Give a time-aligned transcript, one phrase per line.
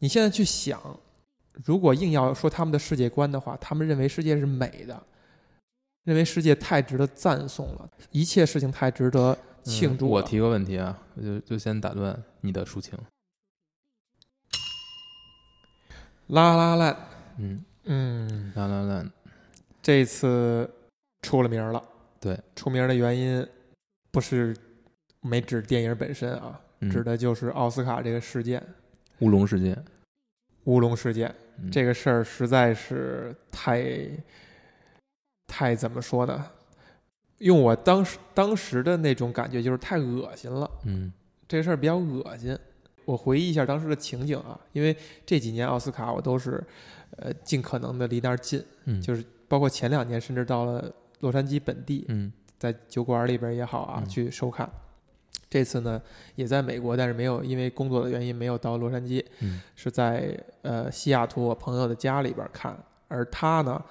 [0.00, 0.80] 你现在去想，
[1.64, 5.02] 如果硬要说他们的世界观的话，他们认为世界是美的，
[6.04, 10.06] 认为世界太值得赞颂了，一切事情太值得庆祝。
[10.06, 12.98] 嗯我提个问题啊，我就就先打断你的抒情。
[16.28, 16.96] 拉拉烂，
[17.38, 19.10] 嗯，嗯，啦啦啦，
[19.82, 20.70] 这次
[21.22, 21.82] 出了名儿了。
[22.20, 23.46] 对，出名儿的原因
[24.10, 24.54] 不是
[25.22, 28.62] 没指电影本身啊，嗯指的就是奥斯卡这个事件
[29.20, 29.84] 乌龙事件，——
[30.64, 31.28] 乌龙事件。
[31.60, 34.08] 嗯这个事儿实在是太
[35.46, 36.46] 太怎么说呢？
[37.38, 40.70] 用我当时当时的那种感觉，就是太恶心了。
[40.84, 41.12] 嗯
[41.48, 42.56] 这事儿比较恶心。
[43.04, 46.62] 我回忆一下当时的情景啊，因为这几年奥斯卡我都是
[47.16, 54.70] 呃尽可能的离那儿近，嗯，就是包括前两年甚至到了洛杉矶本地，嗯在酒馆里边也好啊，嗯去收看。
[55.50, 56.00] 这次呢，
[56.34, 62.76] 也在美国，但是没有因为工作的原因没有到洛杉矶，嗯是在呃西雅图我朋友的家里边看。
[63.08, 63.82] 而他呢，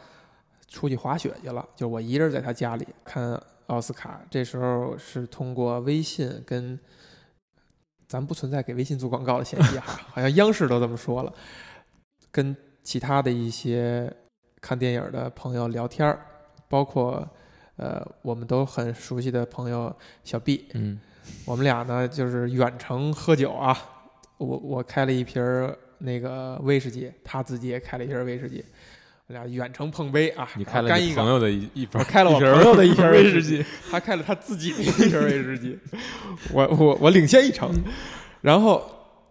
[0.67, 4.21] 出去滑雪去了，就我一人在他家里看奥斯卡。
[4.29, 6.79] 这时候是通过微信跟，
[8.07, 11.33] 咱不存在给微信做广告的嫌疑啊， 好像央视都这么说了，
[12.29, 14.15] 跟其他的一些
[14.61, 16.23] 看电影的朋友聊天儿，
[16.69, 17.27] 包括
[17.77, 19.91] 呃我们都很熟悉的朋友
[20.23, 20.99] 小 B，嗯
[21.45, 23.77] 我们俩呢就是远程喝酒啊，
[24.37, 28.63] 我我开了一瓶儿那个威士忌，他自己也开了一瓶威士忌，
[29.27, 35.79] 我俩远程碰杯啊，你开了干一个，你朋友的一一瓶我，开了我朋友的一瓶威威士忌， 他开了他自己的一瓶威士忌，
[36.51, 37.71] 我我我领先一程，
[38.41, 38.83] 然后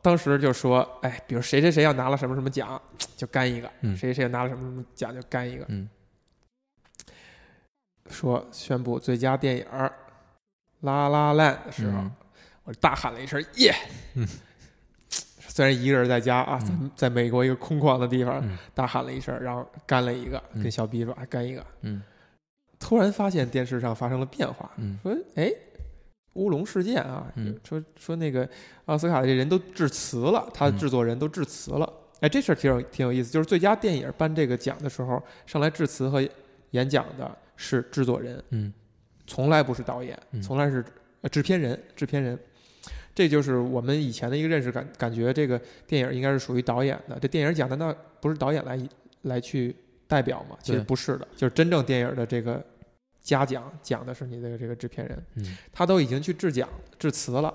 [0.02, 2.80] 当时就说，哎，比如谁谁谁要拿了什么什么奖，
[3.16, 5.88] 就干一个，嗯谁谁谁拿了什么什么奖就干一个，嗯。
[8.08, 9.92] 说宣布最佳电影儿
[10.80, 12.10] 《拉拉烂》的时候，嗯。
[12.64, 13.74] 我大喊了一声耶！
[14.14, 14.26] 嗯。
[15.08, 16.90] 虽然一个人在家啊，在嗯。
[16.96, 18.58] 在美国一个空旷的地方，嗯。
[18.74, 20.62] 大喊了一声，然后干了一个，嗯。
[20.62, 21.64] 跟小 B 说：“哎，干一个。
[21.82, 22.02] 嗯”
[22.78, 24.98] 突然发现电视上发生了变化，嗯。
[25.02, 25.50] 说：“哎，
[26.34, 27.58] 乌龙事件啊，嗯。
[27.62, 28.48] 说说那个
[28.86, 31.90] 奥斯卡的这人都致辞了，他制作人都致辞了。
[32.20, 36.26] 哎，这事儿挺有挺有意思，就是最佳电影颁这个奖的时候，上来致辞和
[36.72, 38.72] 演讲的是制作人，嗯
[39.26, 40.84] 从来不是导演，嗯从来是
[41.20, 42.38] 呃制片人，制片人。
[43.14, 47.18] 这就是我们以前的一个认识感，感觉这个电影应该是属于导演的。
[47.18, 48.78] 这电影奖的那不是导演来
[49.22, 49.74] 来去
[50.06, 50.56] 代表吗？
[50.62, 52.62] 其实不是的，就是真正电影的这个
[53.22, 57.52] 嘉奖讲的是你的这个制片人，嗯他都已经去致奖致辞了，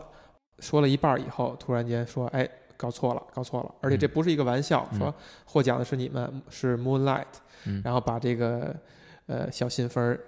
[0.58, 5.16] 说了一半以后，突然间说：“哎，搞错了，搞错了。”而且这嗯不是一个玩笑，嗯说
[5.46, 7.26] 获奖的是你们，是 Moonlight，
[7.66, 8.76] 嗯，然后把这个
[9.28, 10.20] 呃小信封儿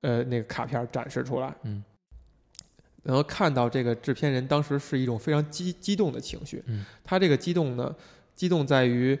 [0.00, 1.82] 呃那个卡片展示出来，嗯，
[3.02, 7.94] 然后看到这个制片人当时是一种非常激激动的情绪，嗯，他这个激动呢，
[8.34, 9.18] 激动在于。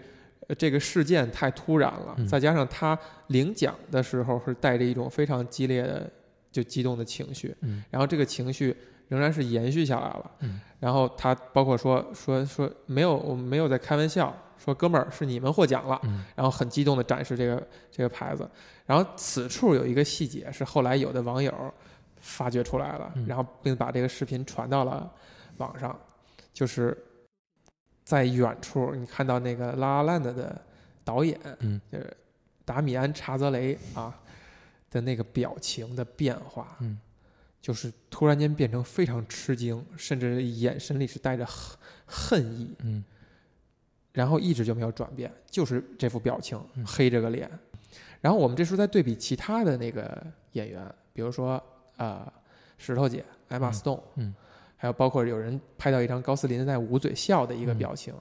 [0.48, 2.26] 呃这个事件太突然了，嗯。
[2.26, 2.98] 再加上他
[3.28, 6.10] 领奖的时候是带着一种非常激烈的
[6.50, 7.84] 就激动的情绪，嗯。
[7.88, 8.74] 然后这个情绪
[9.10, 10.30] 仍然是延续下来了。
[10.38, 10.58] 嗯。
[10.78, 16.24] 然后他包括说说说没有，我们没有在开玩笑，说哥们儿是你们获奖了，嗯。
[16.34, 18.48] 然后很激动的展示这个这个牌子。
[18.86, 21.52] 然后此处有一个细节是后来有的网友
[22.16, 23.26] 发掘出来了，嗯。
[23.26, 25.10] 然后并把这个视频传到了
[25.58, 25.98] 网上，
[26.52, 26.96] 就是
[28.04, 30.58] 在远处你看到那个《拉拉烂》的
[31.04, 31.80] 导演，嗯。
[31.92, 32.16] 就是
[32.64, 34.16] 达米安·查泽雷啊
[34.90, 36.98] 的那个表情的变化，嗯
[37.60, 43.04] 就是突然间变成非常吃惊，甚至眼神里是带着恨恨意，嗯
[44.12, 47.48] 然后一直就没有转变，就是这副表情，嗯黑着个脸。
[48.20, 51.52] 然后我们这时候再对比其他的那个演员，比如说
[51.96, 52.32] 啊、呃
[52.76, 54.34] 石头姐艾玛嗯斯顿，嗯
[54.76, 58.14] 还有包括有人拍到一张高斯林在捂嘴笑的一个嗯表情，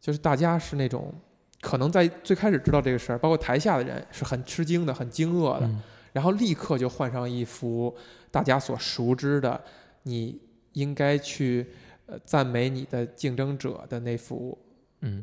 [0.00, 1.12] 就是大家是那种
[1.60, 5.82] 可能在最开始知道这个事儿，包括台下的人是很吃惊的、很惊愕的，嗯
[6.16, 7.94] 然后立刻就换上一副
[8.30, 9.62] 大家所熟知的，
[10.04, 10.40] 你
[10.72, 11.66] 应该去
[12.06, 14.56] 呃赞美你的竞争者的那副
[15.02, 15.22] 嗯，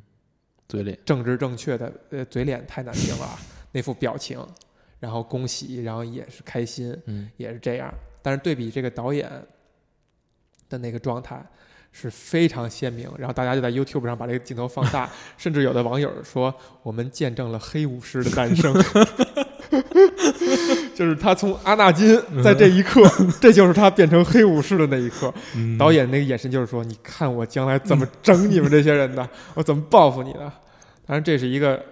[0.70, 3.40] 嘴脸，政治正确的呃嘴脸太难听了啊，
[3.74, 4.40] 那副表情，
[5.00, 7.92] 然后恭喜，然后也是开心，嗯也是这样。
[8.22, 9.28] 但是对比这个导演
[10.70, 11.44] 的那个状态
[11.92, 16.54] 是非常鲜明，然后大家就在 YouTube 上把这个镜头放大， 甚至有的网友说
[16.84, 18.72] 我们见证了黑武士的诞生。
[20.96, 23.02] 就是他从阿纳金在这一刻，
[23.42, 25.34] 这就是他变成黑武士的那一刻。
[25.56, 30.40] 嗯导演那个眼神就是说：“你看我将来怎么整你们这些人的， 我怎么报复你的。”
[31.06, 31.84] 当然这是一个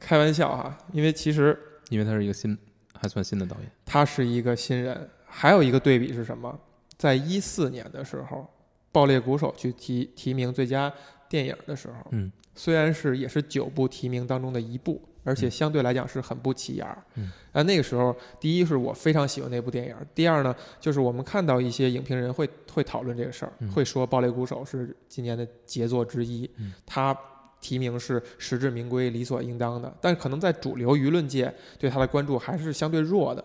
[0.00, 1.58] 开玩笑哈，因为其实
[1.90, 2.56] 因为他是一个新，
[2.98, 5.08] 还算新的导演，他是一个新人。
[5.26, 6.56] 还有一个对比是什么？
[6.96, 8.38] 在一四年的时候，
[8.92, 10.90] 《爆裂鼓手》去提提名最佳
[11.28, 17.02] 电影的时候，嗯，虽然是也是九部提名当中的一部，而且嗯相对来讲是很不起眼儿。
[17.14, 27.16] 嗯，啊，那个时候，第一是我非常喜欢那部电影，第二呢，就是我们看到一些影评人会会讨论这个事儿，嗯会说《爆裂鼓手》是今年的杰作之一，嗯他
[27.60, 29.92] 提名是实至名归、理所应当的。
[30.00, 33.42] 但可能在主流舆论界对他的关注还是相对弱的。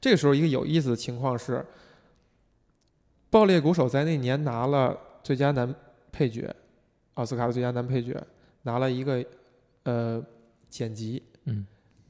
[0.00, 1.56] 这个时候，一个有意思的情况是，
[3.30, 5.74] 《爆裂鼓手》在那年拿了最佳男
[6.12, 6.54] 配角，
[7.14, 8.22] 奥斯卡的最佳男配角，
[8.64, 9.24] 拿了一个
[9.84, 10.22] 呃
[10.74, 11.64] 剪辑，嗯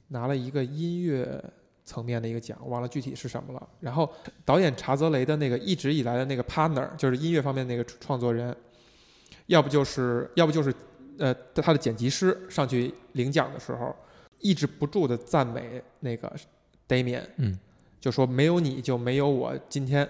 [0.09, 1.45] 拿了一个音乐
[1.85, 3.69] 层面的一个奖，忘了具体是什么了。
[3.79, 4.11] 然后
[4.43, 8.57] 导演查泽雷的那个一直以来的那个 partner，就是音乐方面那个创作人，
[9.49, 10.75] 要不就是要不就是
[11.19, 13.95] 呃他的剪辑师上去领奖的时候，
[14.41, 16.35] 抑制不住的赞美那个
[16.89, 17.59] Damian，嗯
[18.01, 20.09] 就说没有你就没有我今天，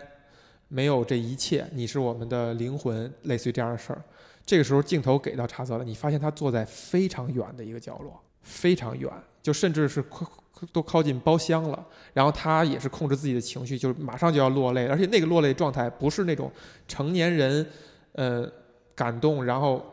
[0.69, 4.01] 没有这一切，你是我们的灵魂，类似于这样的事儿。
[4.47, 9.11] 这个时候镜头给到查泽了，你发现他坐在非常远的一个角落，非常远，
[9.43, 10.25] 就甚至是快
[10.73, 11.85] 都靠近包厢了。
[12.13, 16.49] 然后他也是控制自己的情绪，就是马上就要落泪，而且那个落泪状态不是那种
[16.87, 17.67] 成年人，
[18.13, 18.49] 呃。
[18.97, 19.85] 感动，然后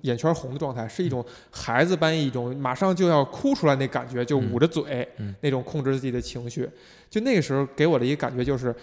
[0.00, 6.66] 眼圈红的状态，是一种孩子般一种马上就要哭出来那感觉，就捂着嘴，嗯那种控制自己的情绪。
[7.10, 8.74] 就那个时候给我的一个感觉就是，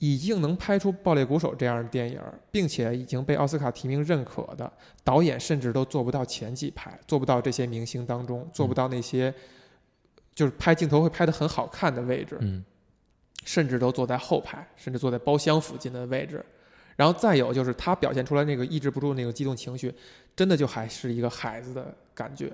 [0.00, 2.20] 已经能拍出《爆裂鼓手》这样的电影，
[2.50, 4.70] 并且已经被奥斯卡提名认可的
[5.04, 9.32] 导演，甚至都做不到前几排，做不到这些明星当中，做不到那些
[10.34, 12.64] 就是拍镜头会拍得很好看的位置，嗯
[13.44, 16.44] 甚至都坐在后排，甚至坐在包厢附近的位置。
[16.96, 19.94] 然后再有就是他表现出来那个抑制不住那个激动情绪，
[20.34, 22.52] 真的就还是一个孩子的感觉。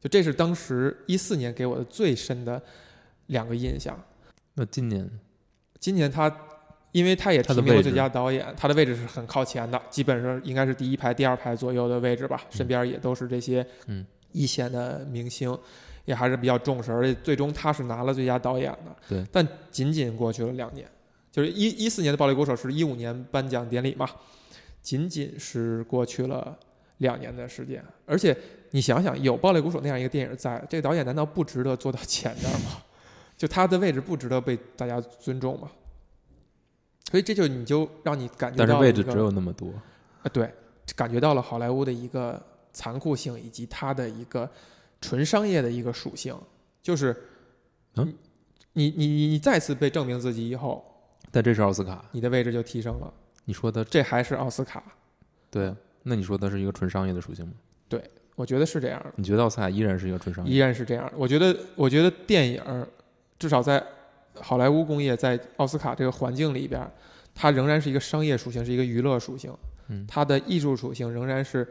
[0.00, 2.62] 就这是当时一四年给我的最深的
[3.26, 3.98] 两个印象。
[4.54, 5.08] 那今年
[5.78, 6.34] 今年他，
[6.94, 12.40] 因为他也提名了最佳导演，他的位置是很靠前的，基本上应该是第一排、第二排左右的位置吧。
[12.48, 15.58] 身边也都是这些嗯一线的明星，
[16.04, 18.94] 也还是比较重视，而且最终他是拿了最佳导演的。
[19.08, 20.86] 对，但仅仅过去了两年，
[21.32, 24.08] 就是一一四年的《暴力鼓手》是一五年颁奖典礼嘛，
[24.80, 26.56] 仅仅是过去了
[26.98, 28.36] 两年的时间，而且
[28.70, 32.80] 你想想，有《暴力鼓手》那样一个电影在，这个导演难道不值得坐到前面吗？
[33.36, 35.68] 就他的位置不值得被大家尊重吗？
[37.14, 39.72] 所以这就你就让你感觉但是到一个位置只有那么多，
[40.24, 40.52] 啊，对，
[40.96, 44.50] 感觉到了好莱坞的一个残酷性，以及它的一个
[45.00, 46.36] 纯商业的一个属性，
[46.82, 47.14] 就是，
[47.94, 48.12] 嗯？
[48.72, 50.84] 你你你你再次被证明自己以后，
[51.30, 53.14] 但这是奥斯卡，你的位置就提升了，
[53.44, 53.84] 你说的。
[53.84, 54.82] 这还是奥斯卡，
[55.52, 57.52] 对啊，那你说的是一个纯商业的属性吗？
[57.88, 58.02] 对
[58.34, 60.52] 我觉得是这样的，你觉得奥斯卡依然是一个纯商业？
[60.52, 60.58] 依？
[60.58, 61.12] 然是这样的。
[61.16, 62.60] 我觉得，我觉得电影
[63.38, 63.80] 至少在
[64.40, 66.90] 好莱坞工业，在奥斯卡这个环境里边，
[67.34, 69.52] 它仍然是一个商业属性，是一个娱乐属性。
[69.88, 71.66] 嗯它的艺术属性仍然是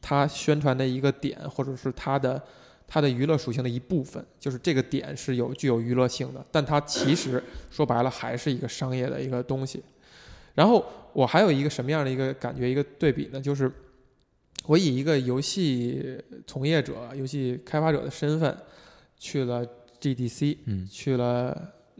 [0.00, 2.40] 它宣传的一个点，或者是它的
[2.86, 4.24] 它的娱乐属性的一部分。
[4.38, 9.82] 就是这个点是有具有娱乐性的，但它其实说白了还是一个商业的一个东西。
[10.54, 13.40] 然后我还有一个什么样的一个感觉，一个对比呢？
[13.40, 13.70] 就是
[14.66, 16.16] 我以一个游戏
[16.46, 18.56] 从业者、游戏开发者的身份
[19.18, 19.66] 去了
[20.04, 21.56] GDC，嗯去了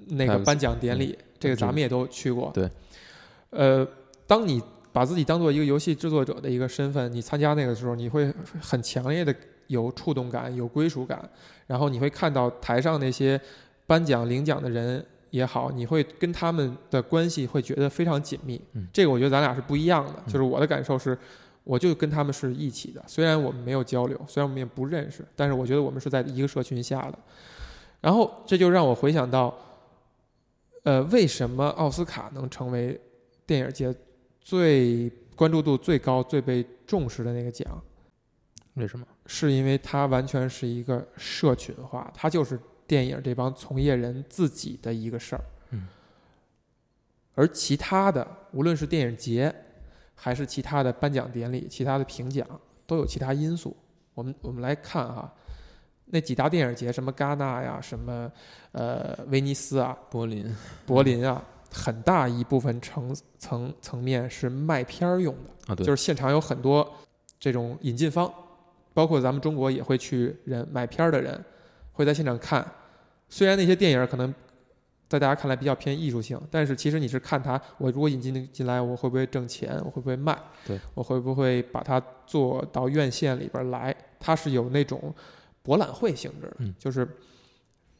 [0.08, 2.50] 那个颁奖典礼，这个咱们也都去过。
[2.52, 2.68] 对，
[3.48, 3.86] 呃，
[4.26, 4.60] 当你
[4.92, 8.30] 把自己当做一个游戏制作者的一个身份，你参加那个的时候，你会
[8.60, 9.34] 很强烈的
[9.68, 11.26] 有触动感、有归属感，
[11.66, 13.40] 然后你会看到台上那些
[13.86, 18.60] 颁奖领奖的人也好，你会跟他们的关系会觉得非常紧密。
[18.74, 21.16] 嗯这个我觉得咱俩是不一样的，嗯就是我的感受是。
[21.66, 27.18] 我就跟他们是一起的，虽然我们没有交流，虽然我们也不认识，但是我觉得我们是在一个社群下的。
[28.04, 29.56] 然后这就让我回想到，
[30.82, 33.00] 呃，为什么奥斯卡能成为
[33.46, 33.94] 电影界
[34.42, 37.66] 最关注度最高、最被重视的那个奖？
[38.74, 39.06] 为什么？
[39.24, 45.44] 是因为它完全是一个社群化，它就是电影这帮从业人自己的一个事儿。
[45.70, 45.88] 嗯。
[47.34, 49.54] 而其他的，无论是电影节，
[50.14, 52.46] 还是其他的颁奖典礼、其他的评奖，
[52.86, 53.74] 都有其他因素。
[54.12, 55.34] 我们我们来看哈，
[56.06, 58.30] 那几大电影节，什么戛纳呀，什么
[58.72, 60.54] 呃威尼斯啊，柏林，
[60.86, 61.42] 柏林啊，
[61.72, 65.72] 很大一部分层层层面是卖片儿用的。
[65.72, 66.88] 啊，对，就是现场有很多
[67.40, 68.32] 这种引进方，
[68.92, 71.42] 包括咱们中国也会去人买片儿的人
[71.92, 72.64] 会在现场看。
[73.28, 74.32] 虽然那些电影可能
[75.08, 79.80] 在大家看来比较偏艺术性，但是其实你是看它，我如果引进进来，我会不会挣钱？
[79.84, 80.38] 我会不会卖？
[80.66, 83.94] 对，我会不会把它做到院线里边来？
[84.20, 85.12] 它是有那种
[85.64, 87.08] 博览会性质就是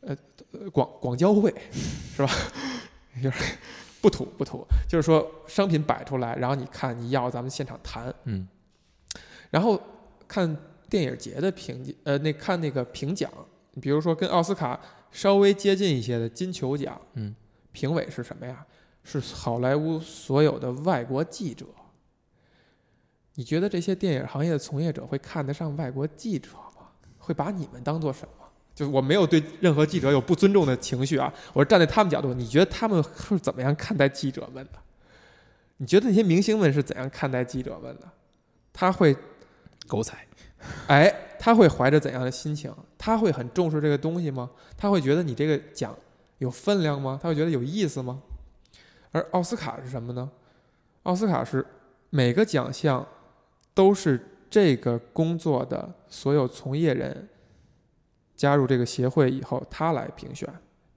[0.02, 0.16] 呃
[0.52, 1.52] 呃广广交会
[2.14, 2.30] 是吧？
[3.20, 3.56] 就是
[4.00, 8.14] 不土不土，就是说商品摆出来，然后你看你要，咱们现场谈。
[8.24, 8.46] 嗯
[9.50, 9.80] 然后
[10.28, 10.56] 看
[10.90, 13.30] 电影节的评呃，那看那个评奖，
[13.80, 14.78] 比如说跟奥斯卡
[15.10, 17.34] 稍微接近一些的金球奖，嗯，
[17.72, 18.66] 评委是什么呀？
[19.04, 21.66] 是好莱坞所有的外国记者。
[23.36, 26.63] 你觉得这些电影行业的从业者会看得上外国记者吗？
[27.24, 28.44] 会把你们当做什么？
[28.74, 34.72] 就是我没有对任何记者有不尊重的情绪啊，我是站在他们角度，你觉得他们是怎么样看待记者们的？
[35.76, 38.08] 你觉得那些明星们是怎样看待记者们的？
[38.72, 39.16] 他会
[39.86, 40.12] 狗仔，
[40.88, 42.74] 哎，他会怀着怎样的心情？
[42.98, 44.50] 他会很重视这个东西吗？
[44.76, 45.96] 他会觉得你这个奖
[46.38, 47.18] 有分量吗？
[47.22, 48.20] 他会觉得有意思吗？
[49.12, 50.28] 而奥斯卡是什么呢？
[51.04, 51.64] 奥斯卡是
[52.10, 53.06] 每个奖项
[53.72, 54.20] 都是
[54.54, 57.28] 这个工作的所有从业人
[58.36, 60.48] 加入这个协会以后，他来评选。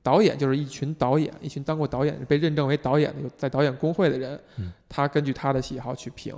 [0.03, 6.35] 导演就是一群导演，一群当过导演、被认证为导演的、有在导演工会的人，嗯他根据他的喜好去评。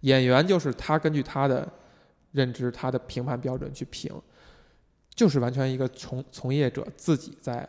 [0.00, 1.66] 演员就是他根据他的
[2.32, 4.12] 认知、他的评判标准去评，
[5.14, 7.66] 就是完全一个从从业者自己在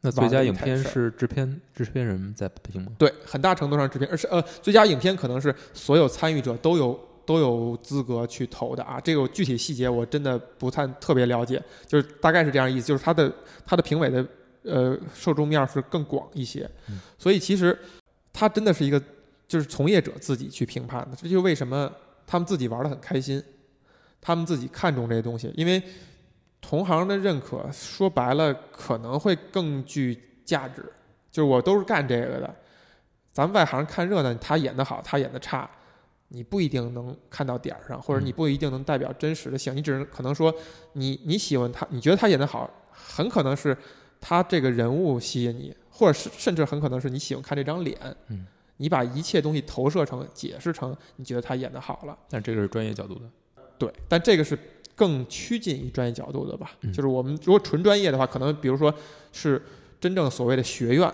[0.00, 2.90] 那最佳影片是制片制片人在评吗？
[2.98, 6.98] 对很大程度上制片，而是呃最佳影片可能是所有参与者都有
[7.30, 8.98] 都有资格去投的啊。
[9.00, 13.32] 这个具体细节我真的不太特别了解，就是大概是这样意思，就是他的
[13.64, 14.26] 他的评委的
[14.64, 17.78] 呃受众面是更广一些嗯，所以其实
[18.32, 19.00] 他真的是一个
[19.46, 21.88] 就是从业者自己去评判的，这就是为什么
[22.26, 23.40] 他们自己玩的很开心，
[24.20, 25.80] 他们自己看重这些东西，因为
[26.60, 30.84] 同行的认可说白了可能会更具价值，
[31.30, 32.52] 就是我都是干这个的。
[33.32, 35.70] 咱们外行看热闹，他演得好，他演得差，
[36.30, 40.54] 你不一定能看到点儿上，或者你不一定能代表真实的性，你只是可能说
[40.94, 43.76] 你你喜欢他，你觉得他演得好，很可能是
[44.20, 48.46] 他这个人物吸引你，或者是甚至很可能是你喜欢看这张脸，嗯，
[48.76, 53.22] 你把一切东西投射成解释成你觉得他演得好了，但这个是专业角度的。
[53.76, 54.58] 对，但这个是
[54.94, 56.72] 更趋近于专业角度的吧？
[56.82, 58.94] 嗯就是我们如果纯专业的话，可能比如说
[59.32, 59.60] 是
[59.98, 61.12] 真正所谓的学院，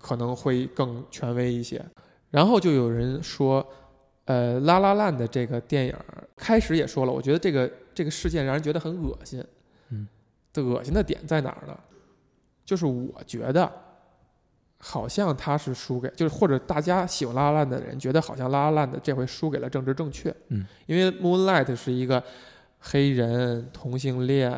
[0.00, 1.82] 可能会更权威一些。
[2.30, 3.66] 然后就有人说，
[4.28, 5.94] 呃，《拉拉烂》的这个电影
[6.36, 9.42] 开始也说了，我觉得这个这个事件让人觉得很恶心。
[9.88, 10.06] 嗯，
[10.52, 11.74] 这恶心的点在哪儿呢？
[12.62, 13.72] 就是我觉得，
[14.76, 20.28] 好像他是输给，就是或者大家喜欢《拉拉烂》的人觉得好像《拉拉烂》的这回输给了政治正确。
[20.48, 22.22] 嗯，因为《Moonlight》是一个
[22.80, 24.52] 黑人、同性恋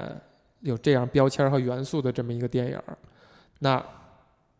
[0.62, 2.82] 有这样标签和元素的这么一个电影，
[3.60, 3.80] 那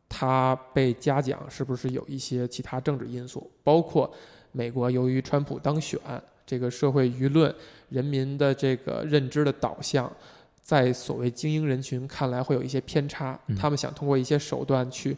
[0.08, 3.50] 他被嘉奖是不是有一些其他政治因素？
[3.64, 4.08] 包括
[4.52, 6.00] 美国由于川普当选，
[6.46, 7.54] 这个社会舆论、
[7.88, 10.10] 人民的这个认知的导向，
[10.62, 13.56] 在所谓精英人群看来会有一些偏差，嗯。
[13.56, 15.16] 他们想通过一些手段去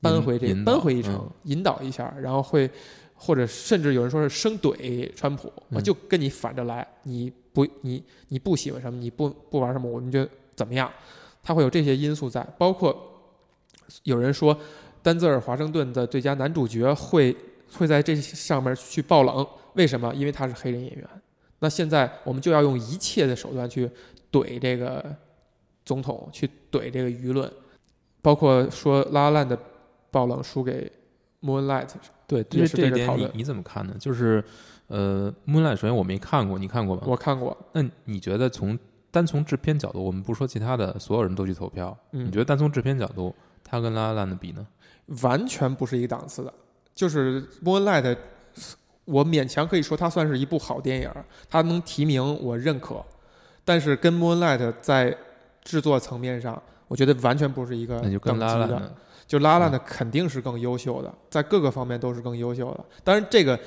[0.00, 2.70] 扳回这扳回一城嗯，引导一下，然后会
[3.14, 10.90] 或者甚至有人说是生怼川普，我嗯就跟你反着来，你不你你不喜欢什么，你不不玩什么，我们就怎么样？
[11.42, 12.96] 他会有这些因素在，包括
[14.04, 14.58] 有人说
[15.02, 17.36] 丹泽尔·华盛顿的最佳男主角会
[17.72, 20.14] 会在这上面去爆冷，为什么？
[20.14, 21.08] 因为他是黑人演员。
[21.60, 23.90] 那现在我们就要用一切的手段去
[24.30, 25.04] 怼这个
[25.84, 27.50] 总统，去怼这个舆论，
[28.20, 29.58] 包括说拉拉烂的
[30.10, 30.90] 爆冷输给
[31.42, 31.88] Moonlight，
[32.26, 33.96] 对，这是这个点你你怎么看呢？
[33.98, 34.44] 就是
[34.88, 37.02] 呃，《Moonlight》首先我没看过，你看过吗？
[37.06, 38.78] 我看过，那你觉得从
[39.10, 44.66] 单从制片角度，我们不说其他的，所有人都去投票，嗯你觉得单从制片角度，他跟《拉拉烂》的比呢？
[45.22, 46.52] 完全不是一个档次的。
[46.94, 48.02] 就是《Moonlight》，
[49.04, 51.10] 我勉强可以说它算是一部好电影，
[51.48, 53.04] 它能提名我认可，
[53.64, 55.16] 但是跟《Moonlight》在
[55.62, 58.92] 制作层面上，我觉得完全不是一个等级的。
[59.26, 62.84] 就拉拉的肯定是更优秀的，在各个方面都是更优秀的。
[63.02, 63.58] 当然，这个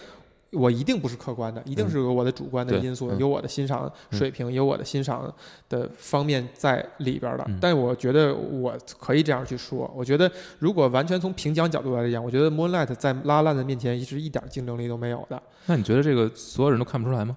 [0.52, 5.34] 我一定不是客观的，一定是有我的主观的因素，嗯有我的欣赏水平，有我的欣赏
[5.68, 7.44] 的方面在里边的。
[7.48, 15.42] 嗯但我觉得我可以这样去说，我觉得如果完全从评奖角度来讲，我觉得 Moonlight 在拉烂的面前是一点竞争力都没有的。
[15.66, 17.36] 那你觉得这个所有人都看不出来吗？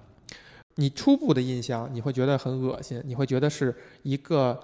[0.75, 4.57] 你初步的印象，你会觉得很恶心，你会觉得是一个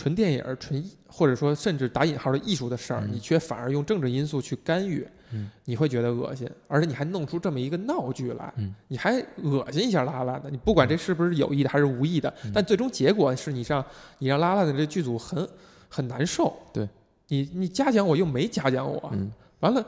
[0.00, 3.10] 纯电影、纯或者说甚至打引号的艺术的事儿，嗯。
[3.12, 12.52] 你却反而用政治因素去干预，嗯你会觉得恶心，而且你还弄出这么一个闹剧来，嗯你还恶心一下拉拉烂的，你不管这是不是有意的还是无意的，嗯。
[12.54, 13.84] 但最终结果是你让
[14.18, 15.46] 你让拉拉的这剧组很
[15.90, 16.88] 很难受，对。
[17.28, 19.30] 你你嘉奖我又没嘉奖我，嗯。
[19.60, 19.84] 完了，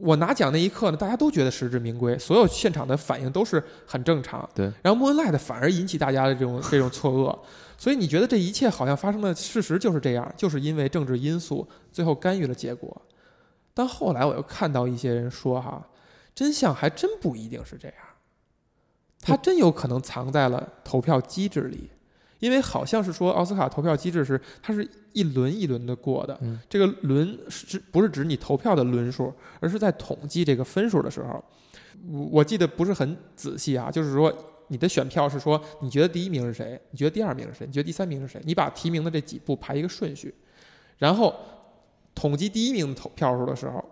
[0.00, 4.46] 我拿奖那一刻呢，大家都觉得实至名归，所有现场的反应都是很正常。
[4.54, 7.38] 对，然后 Moonlight 反而引起大家的这种这种错愕，
[7.82, 13.02] 所以你觉得这一切好像发生的事实就是这样，就是因为政治因素最后干预了结果。
[13.74, 15.84] 但后来我又看到一些人说哈，
[16.32, 17.96] 真相还真不一定是这样。
[19.20, 21.90] 它真有可能藏在了投票机制里，
[22.38, 31.44] 因为好像是说奥斯卡投票机制是它是一轮一轮的过的，嗯这个轮是指不是指你投票的轮数，而是在统计这个分数的时候，
[32.12, 34.32] 我我记得不是很仔细啊，就是说
[34.72, 40.34] 你的选票是说你觉得第一名是谁，你觉得第二名是谁，你觉得第三名是谁，你把提名的这几步排一个顺序，
[40.96, 41.34] 然后
[42.14, 43.84] 统计第一名的投票数的时候，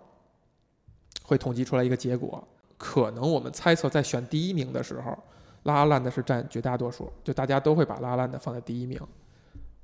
[1.21, 2.43] 会统计出来一个结果。
[2.79, 5.15] 可能我们猜测，在选第一名的时候，
[5.63, 8.99] 拉拉烂的是占绝大多数，就大家都会把拉拉烂的放在第一名，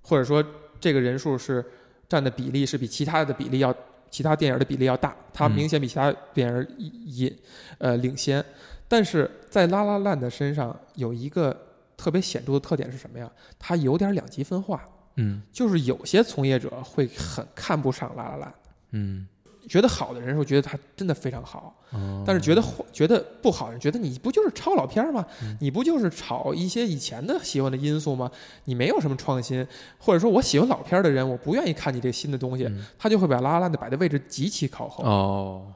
[0.02, 0.44] 或者说
[0.80, 1.64] 这个人数是
[2.10, 3.72] 占的比例是比其他的比例要
[4.10, 6.68] 其他电影的比例要大，它嗯明显比其他电影
[7.06, 7.38] 引
[7.78, 8.44] 呃领先。
[8.88, 11.56] 但是在拉拉烂的身上有一个
[11.96, 13.30] 特别显著的特点是什么呀？
[13.58, 14.84] 它有点两极分化，
[15.16, 15.42] 嗯。
[15.52, 18.54] 就是有些从业者会很看不上拉拉烂，
[18.92, 19.28] 嗯，
[19.68, 22.24] 觉得好的人会觉得他真的非常好，哦。
[22.26, 22.64] 但是觉得
[22.94, 25.26] 觉得不好人觉得你不就是抄老片儿吗？
[25.42, 25.58] 嗯。
[25.60, 28.32] 你不就是炒一些以前的喜欢的因素吗？
[28.66, 29.68] 你没有什么创新，
[29.98, 32.86] 或者说我喜欢老片儿的人，我不愿意看你这新的东西，嗯。
[32.98, 35.04] 他就会把拉拉烂的摆的位置极其靠后。
[35.04, 35.74] 哦，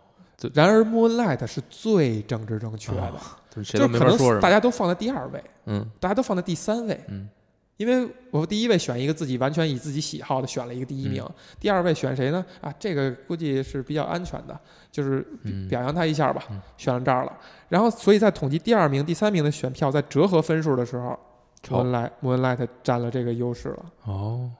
[0.54, 3.14] 然而 Moonlight 是最政治正确的，哦
[3.50, 4.50] 就是就可能大。
[4.50, 7.30] 家都放在第二位，嗯大家都放在第三位，嗯
[7.78, 11.26] 因为我第一位选一个自己完全以自己喜好的选了一个第一名，
[11.60, 12.46] 第二位选谁呢？
[12.62, 14.58] 啊，这个估计是比较安全的，
[14.92, 17.38] 就是嗯表扬他一下吧，嗯选了这儿了。
[17.70, 21.18] 然后，所以在统计第二名、第三名的选票在折合分数的时候
[21.64, 24.52] 超，Moonlight Moonlight 占了这个优势了，哦，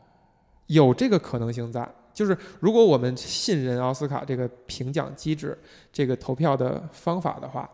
[0.66, 1.88] 有这个可能性在。
[2.14, 5.58] 就是如果我们信任奥斯卡这个评奖机制、
[5.92, 7.70] 这个投票的方法的话，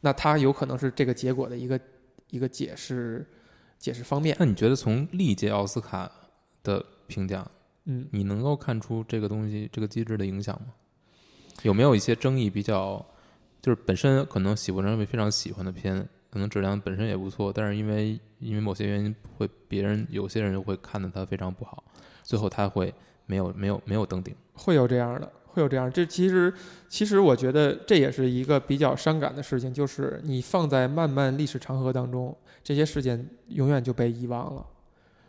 [0.00, 1.80] 那它有可能是这个结果的一个
[2.30, 3.26] 一个解释
[3.78, 4.36] 解释方面。
[4.38, 6.10] 那你觉得从历届奥斯卡
[6.62, 7.50] 的评奖，
[7.84, 10.72] 嗯，你能够看出这个东西这个机制的影响吗？
[11.62, 13.04] 有没有一些争议比较，
[13.60, 21.82] 就是本身可能喜欢人会非常喜欢的片，可能质量本身也不错，但是因为因为某些原因会别人有些人会看得它非常不好，
[22.22, 22.94] 最后他会
[23.26, 24.34] 没有没有没有登顶。
[24.54, 25.90] 会有这样的，会有这样。
[25.90, 26.52] 这其实，
[26.88, 34.64] 其实我觉得这也是一个比较伤感的事情，就是你放在漫漫历史长河当中，这些事件永远就被遗忘了。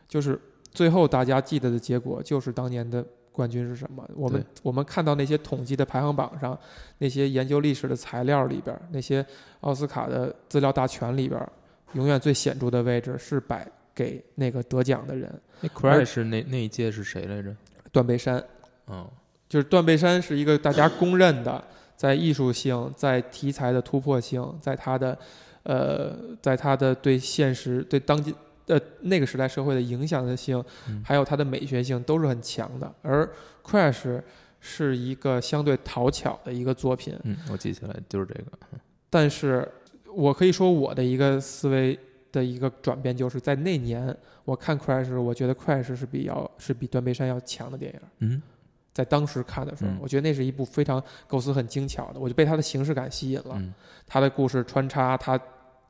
[0.07, 0.39] 就是
[0.71, 4.07] 最后大家记得的结果，就是当年的冠军是什么。
[4.15, 6.57] 我们我们看到那些统计的排行榜上，
[6.97, 9.25] 那些研究历史的材料里边，那些
[9.61, 11.49] 奥斯卡的资料大全里边，
[11.93, 17.55] 永远最显著的位置是摆给那个得奖的人，那 Crash 那那一届是谁来着？
[17.91, 18.43] 断背山。
[18.87, 19.09] 嗯
[19.47, 21.61] 就是断背山是一个大家公认的，
[21.97, 25.17] 在艺术性、在题材的突破性、在他的，
[25.63, 28.33] 呃，在他的对现实、对当今
[28.71, 32.91] 呃那个时代社会的影响的性，嗯还有它的美学性都是很强的。
[33.01, 33.29] 而
[33.63, 34.21] Crash
[34.59, 38.45] 是一个相对讨巧的一个作品，嗯，我记起来就是这个。
[39.09, 39.69] 但是
[40.13, 41.99] 我可以说我的一个思维
[42.31, 47.99] 的一个转变，就是在那年我看 Crash，我觉得 Crash 是比较是比断背山要强的电影。
[48.19, 48.41] 嗯
[48.93, 53.55] 在当时看的时候，嗯我觉得那是一部非常构思很精巧的，我就被它的形式感吸引了。
[53.55, 53.73] 嗯
[54.05, 55.39] 它的故事穿插，它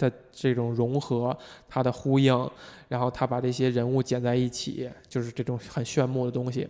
[0.09, 1.37] 的这种融合，
[1.69, 2.51] 它的呼应，
[2.87, 6.67] 然后他把这些人物剪在一起，就是这种很炫目的东西。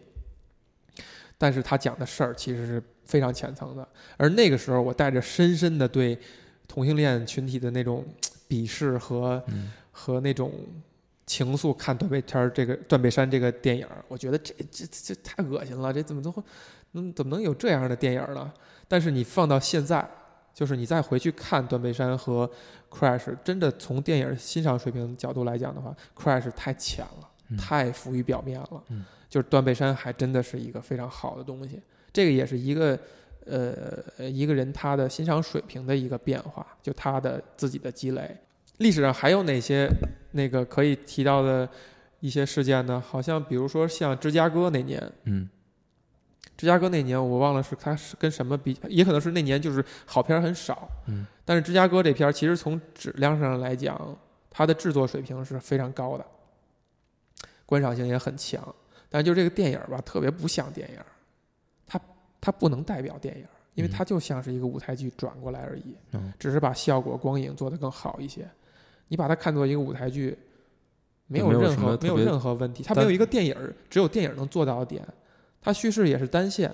[1.38, 6.15] 但是他讲的事儿其实是非常浅层的，而那个时候我带着深深的对
[6.67, 8.06] 同性恋群体的那种
[8.48, 10.52] 鄙视和嗯和那种
[11.26, 16.44] 情愫看断背山儿这个断背山这个电影，我觉得这这这这太恶心了，这怎么都会，
[16.91, 18.54] 能怎么能有这样的电影呢？
[18.88, 20.08] 但是你放到现在，
[20.62, 22.47] 就是你再回去看断背山和
[22.91, 28.84] Crash，真的从电影欣赏水平角度来讲的话，Crash 太浅了，嗯太浮于表面了。
[28.89, 31.82] 嗯就是断背山还真的是一个非常好的东西，
[32.13, 33.00] 这个也是一个
[33.47, 38.38] 呃一个人他的欣赏水平的一个变化，就他的自己的积累。
[38.78, 39.89] 历史上还有哪些
[40.34, 41.67] 那个可以提到的
[42.19, 43.04] 一些事件呢？
[43.04, 45.50] 好像比如说像芝加哥那年，嗯
[46.62, 54.15] 芝加哥那年我忘了是它是跟什么比，也可能是那年就是好片很少，嗯，但是芝加哥这片儿其实从质量上来讲，
[54.52, 56.26] 它的制作水平是非常高的，
[57.65, 58.63] 观赏性也很强，
[59.10, 61.00] 但就这个电影吧，特别不像电影，
[61.88, 62.00] 它
[62.39, 63.43] 它不能代表电影，
[63.74, 68.47] 因为嗯它就像是一个舞台剧转过来而已，嗯只是把效果光影做得更好一些，
[69.08, 70.38] 你把它看作一个舞台剧。
[71.26, 73.56] 没有有任何没有任何问题，它没有一个电影，
[73.89, 75.02] 只有电影能做到的点。
[75.62, 76.74] 它叙事也是单线，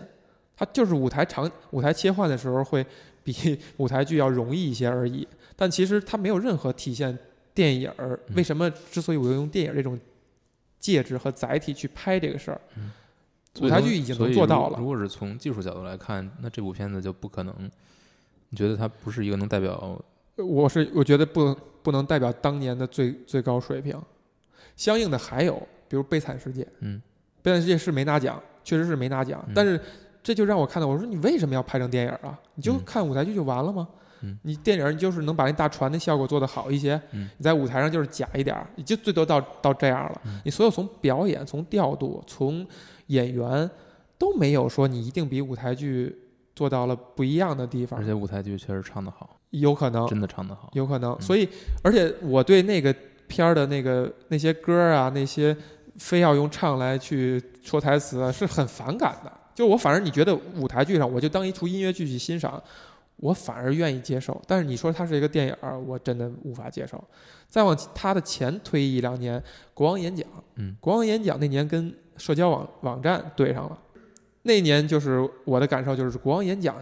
[0.56, 2.86] 它就是舞台长舞台切换的时候会
[3.23, 5.28] 比 舞台剧要容易一些而已。
[5.56, 7.17] 但其实它没有任何体现
[7.54, 10.00] 电影儿嗯为什么之所以我用电影这种
[10.80, 12.62] 介质和载体去拍这个事儿，
[13.60, 14.78] 舞台剧已经能做到了。
[14.78, 17.71] 如如果是从技术角度来看，那这部片子就不可能。
[18.50, 20.02] 你觉得它不是一个能代表
[20.38, 24.00] 我是我觉得不能不能代表当年的最最高水平。
[24.76, 25.58] 相应的还有，
[25.89, 26.97] 比如《悲惨世界》，嗯，
[27.41, 29.80] 《悲惨世界》是没拿奖，确实是没拿奖，嗯但是
[30.21, 32.38] 这就让我看到，我说你为什么要拍成电影啊？
[32.56, 33.88] 你就嗯看舞台剧就完了吗？
[34.23, 40.21] 嗯你电影你就是能把那大船的效果做得好一些，嗯你在舞台上就是假一点儿，你就最多到到这样了。
[40.25, 42.67] 嗯你所有从表演、从调度、从
[43.08, 43.69] 演员
[44.17, 46.13] 都没有说你一定比舞台剧
[46.56, 50.69] 做到了不一样的地方而，且舞台剧确实唱得好，有可能，真的唱得好。
[50.73, 51.13] 有可能。
[51.13, 51.47] 嗯所以，
[51.84, 52.93] 而且我对那个
[53.27, 55.56] 片儿的那个那些歌啊，那些
[55.97, 59.31] 非要用唱来去说台词啊，是很反感的。
[59.53, 62.62] 就我反而你觉得舞台剧上，我就当一出音乐剧去欣赏，
[63.15, 64.39] 我反而愿意接受。
[64.45, 67.03] 但是你说它是一个电影儿，我真的无法接受。
[67.49, 69.41] 再往它的前推一两年，
[69.73, 73.77] 国王演讲，嗯，国王演讲那年跟社交网网站对上了，
[74.43, 76.75] 那年就是我的感受就是国王演讲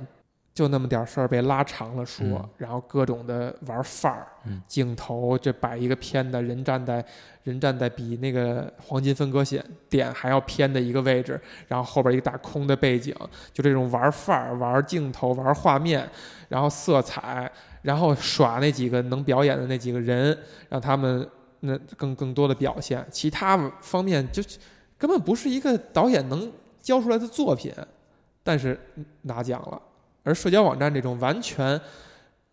[0.54, 7.06] 就那么点儿事儿被拉长了说，嗯然后各种的玩范儿，嗯镜头这摆一个片的，人站在
[7.46, 13.16] 人站在比那个黄金分割线点还要偏的一个位置，然后后边一个大空的背景，
[13.54, 16.10] 就这种玩范儿、玩镜头、玩画面，
[16.50, 17.50] 然后色彩，
[17.84, 20.36] 然后耍那几个能表演的那几个人，
[20.70, 21.26] 让他们
[21.60, 24.42] 那更更多的表现，其他方面就
[24.98, 27.72] 根本不是一个导演能交出来的作品，
[28.44, 28.80] 但是
[29.22, 29.80] 拿奖了。
[30.24, 31.80] 而社交网站这种完全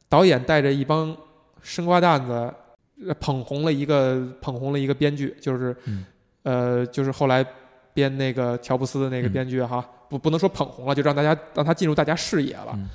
[0.07, 1.17] 导演带着一帮
[1.63, 2.53] 生瓜蛋子
[3.21, 6.05] 捧红了一个捧红了一个编剧，就是、嗯
[6.43, 7.45] 呃就是后来
[7.95, 12.73] 编那个乔布斯的那个嗯编剧哈，不不能说捧红了，就让大家让他进入大家视野了。
[12.75, 12.89] 嗯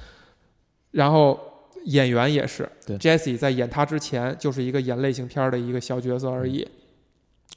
[0.91, 1.39] 然后
[1.85, 6.67] 演员也是对，Jesse 在演他之前就是一个演类型片儿的一个小角色而已。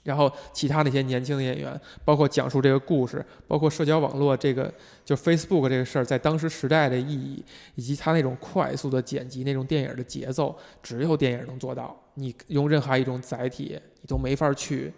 [0.03, 4.73] 然后其他那些年轻的演员，包括讲述这个故事，包括社交网络这个
[5.05, 7.43] 就 Facebook 这个事儿在当时时代的意义，
[7.75, 11.95] 以及它那种快速的剪辑、那种电影的节奏，只有电影能做到。
[12.21, 14.93] 你用任何一种载体，你都没法去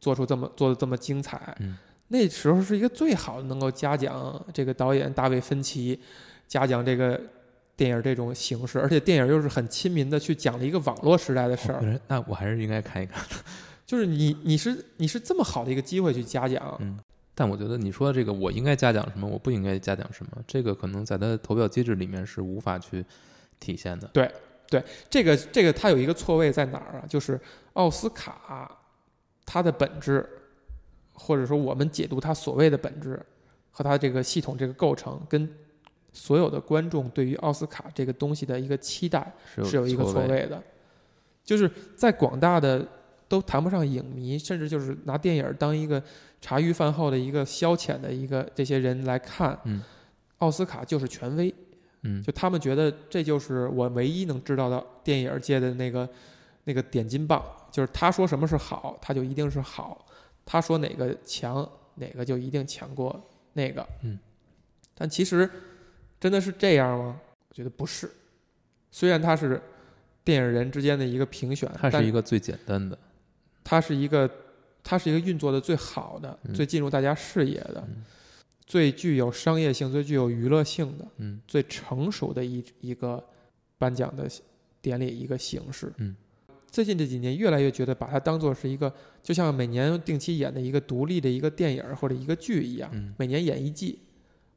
[0.00, 1.56] 做出这么做的这么精彩。
[1.60, 1.76] 嗯
[2.08, 5.98] 那时候是一个最好的能够嘉奖这个导演大卫芬奇，
[6.46, 7.18] 嘉奖这个
[7.74, 11.80] 电影这种形式，而且电影又是很亲民的去讲了一个网络时代的事儿。
[11.80, 13.24] 哦那我还是应该看一看。
[13.86, 16.98] 就是你你是你是这么好的一个机会去嘉奖，嗯
[17.34, 23.04] 但我觉得你说的这个，我应该嘉奖什么，我不应该嘉奖什么，这个可能在他的投票机制里面是无法去
[23.58, 24.08] 体现的。
[25.10, 27.04] 这个这个它有一个错位在哪儿啊？
[27.08, 27.40] 就是
[27.74, 28.70] 奥斯卡
[29.44, 30.28] 它的本质，
[31.12, 33.20] 或者说我们解读它所谓的本质
[33.70, 35.48] 和它这个系统这个构成，跟
[36.12, 40.28] 所有的观众对于奥斯卡这个东西的一个期待是是有一个错位。
[40.28, 40.62] 位的，
[41.44, 42.86] 就是在广大的
[43.28, 46.02] 都谈不上影迷，甚至就是拿电影当一个
[46.40, 49.82] 茶余饭后的一个消遣的一个这些人来看，嗯
[50.38, 51.52] 奥斯卡就是权威，
[52.04, 56.08] 嗯，就他们觉得这就是我唯一能知道的电影界的那个
[56.64, 60.06] 那个点金棒，就是他说什么是好，他就一定是好；
[60.46, 63.22] 他说哪个强，哪个就一定强过
[63.54, 63.86] 那个。
[64.02, 64.18] 嗯，
[64.94, 65.50] 但其实
[66.20, 67.20] 真的是这样吗？
[67.48, 68.10] 我觉得不是。
[68.90, 69.60] 虽然它是
[70.22, 72.96] 电影人之间的一个评选，它是一个最简单的。
[73.64, 74.30] 它是一个
[74.82, 78.04] 它是一个运作的最好的、嗯最进入大家视野的、嗯
[78.66, 81.06] 最具有商业性、最具有娱乐性的。
[81.18, 83.22] 嗯最成熟的一一个
[83.78, 84.28] 颁奖的
[84.80, 85.92] 典礼一个形式。
[85.98, 86.14] 嗯，
[86.70, 93.98] 最近这几年越来越觉得把它当做是一个，就像每年定期演的一个独立的一个电影或者一个剧一样，嗯每年演一季，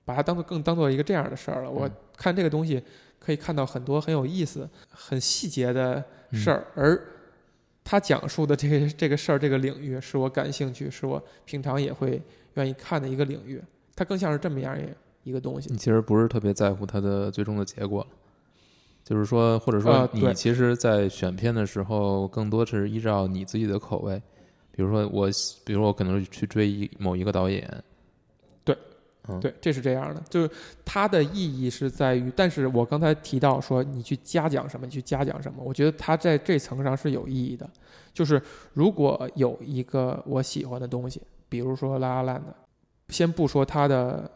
[0.06, 1.70] 把它当做更当做一个这样的事儿了。
[1.70, 2.82] 我嗯看这个东西
[3.20, 7.00] 可以看到很多很有意思、很细节的嗯事儿，而
[7.84, 12.22] 他讲述的这个这个事儿这个领域是我感兴趣，是我平常也会
[12.56, 13.62] 愿意看的一个领域。
[13.98, 14.78] 它更像是这么样
[15.24, 15.78] 一个东西你。
[15.78, 18.08] 其实不是特别在乎它的最终的结果了，
[19.04, 24.22] 就是说，或者说你其实，在选片的时候，更多是依照你自己的口味。
[24.72, 25.28] 比如说我，
[25.66, 27.68] 比如说我可能去追一某一个导演，
[28.64, 28.78] 对，
[29.28, 30.50] 嗯，对，这是这样的，就是
[30.86, 37.68] 它的意义是在于，但是我刚才提到说你去嘉奖什么，你去嘉奖什么，我觉得它在这层上是有意义的。
[38.14, 38.40] 就是
[38.74, 42.56] 如果有一个我喜欢的东西，比如说《拉拉烂》的，
[43.10, 44.30] 先不说他的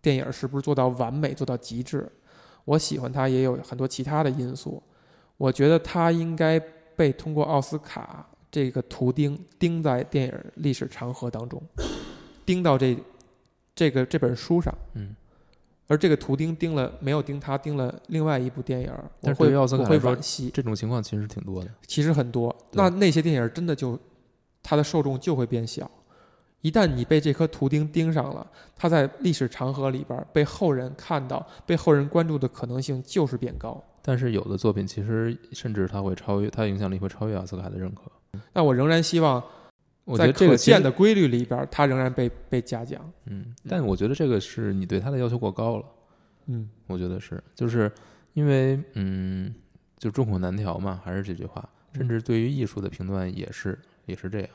[0.00, 2.10] 电影是不是做到完美、做到极致，
[2.64, 4.82] 我喜欢他也有很多其他的因素。
[5.36, 6.58] 我觉得他应该
[6.94, 11.62] 被通过奥斯卡这个图钉钉在电影历史长河当中，
[12.46, 12.96] 钉到这
[13.74, 14.72] 这个这本书上。
[14.94, 15.14] 嗯，
[15.88, 20.50] 而这个图钉钉了没有钉他，钉了另外一部电影，我会但是对于奥斯卡我会来说惋惜。
[20.54, 21.70] 这种情况其实挺多的。
[21.86, 23.98] 其实很多，那那些电影真的就
[24.62, 25.90] 它的受众就会变小。
[26.66, 33.80] 一旦你被这颗图钉钉上了，它在历史长河里边被后人看到、被后人关注的可能性就是变高。
[34.02, 38.02] 但是有的作品其实甚至它会超越，它的影响力会超越奥斯卡的认可。
[38.52, 39.40] 但我仍然希望
[40.04, 43.00] 我觉在得这个其实可见的规律里边儿，他仍然被被嘉奖。
[43.26, 45.84] 嗯，但我觉得这个是你对它的要求过高了。
[46.46, 47.90] 嗯我觉得是，就是
[48.34, 49.54] 因为嗯，
[49.98, 51.68] 就众口难调嘛，还是这句话。
[51.92, 54.48] 甚至对于艺术的评断也是也是这样。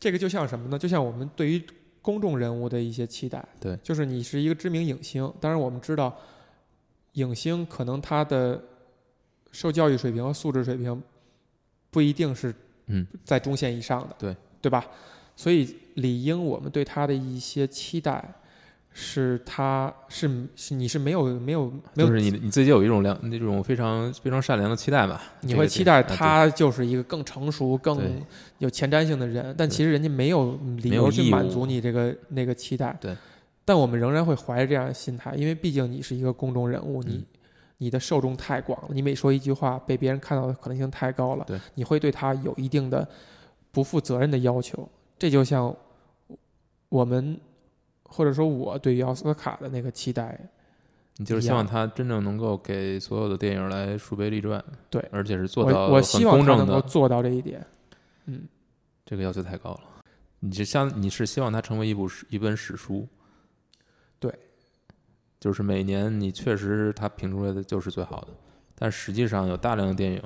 [0.00, 0.78] 这个就像什么呢？
[0.78, 1.62] 就像我们对于
[2.00, 3.44] 公众人物的一些期待。
[3.60, 6.16] 对就是你是一个知名影星，当然我们知道，
[7.14, 8.62] 影星可能他的
[9.52, 11.02] 受教育水平和素质水平
[11.90, 12.54] 不一定是
[12.86, 14.86] 嗯在中线以上的，对对吧？
[15.34, 18.32] 所以理应我们对他的一些期待，
[18.92, 25.22] 是他是是你是没有没有没有就是你你自己有一种良那种非常非常善良的期待吧？
[25.40, 28.00] 你会期待他就是一个更成熟、更
[28.58, 32.96] 有前瞻性的人，但其实人家没有理由去满足你这个那个期待。
[33.00, 33.16] 对，
[33.64, 37.26] 但我们仍然会怀着这样的心态，因为毕竟你是一个公众人物，你嗯
[37.80, 43.06] 你的受众太广了，你每说一句话被别人看到的可能性太高了，对，你会对他有一定的
[43.70, 44.88] 不负责任的要求。
[45.16, 45.72] 这就像
[46.88, 47.38] 我们
[48.08, 50.36] 或者说我对于奥斯卡的那个期待，
[51.18, 57.64] 你就是希望他真正能够给所有的电影来树碑立传，对而且是做到我我希望很公正的，他能够做到这一点。
[58.26, 58.48] 嗯，
[59.06, 59.80] 这个要求太高了。
[60.40, 63.06] 你是相你是希望它成为一部史一本史书，
[64.20, 64.32] 对，
[65.40, 68.28] 就是每年你确实他评出来的就是最好的，
[68.76, 70.22] 但实际上有大量的电影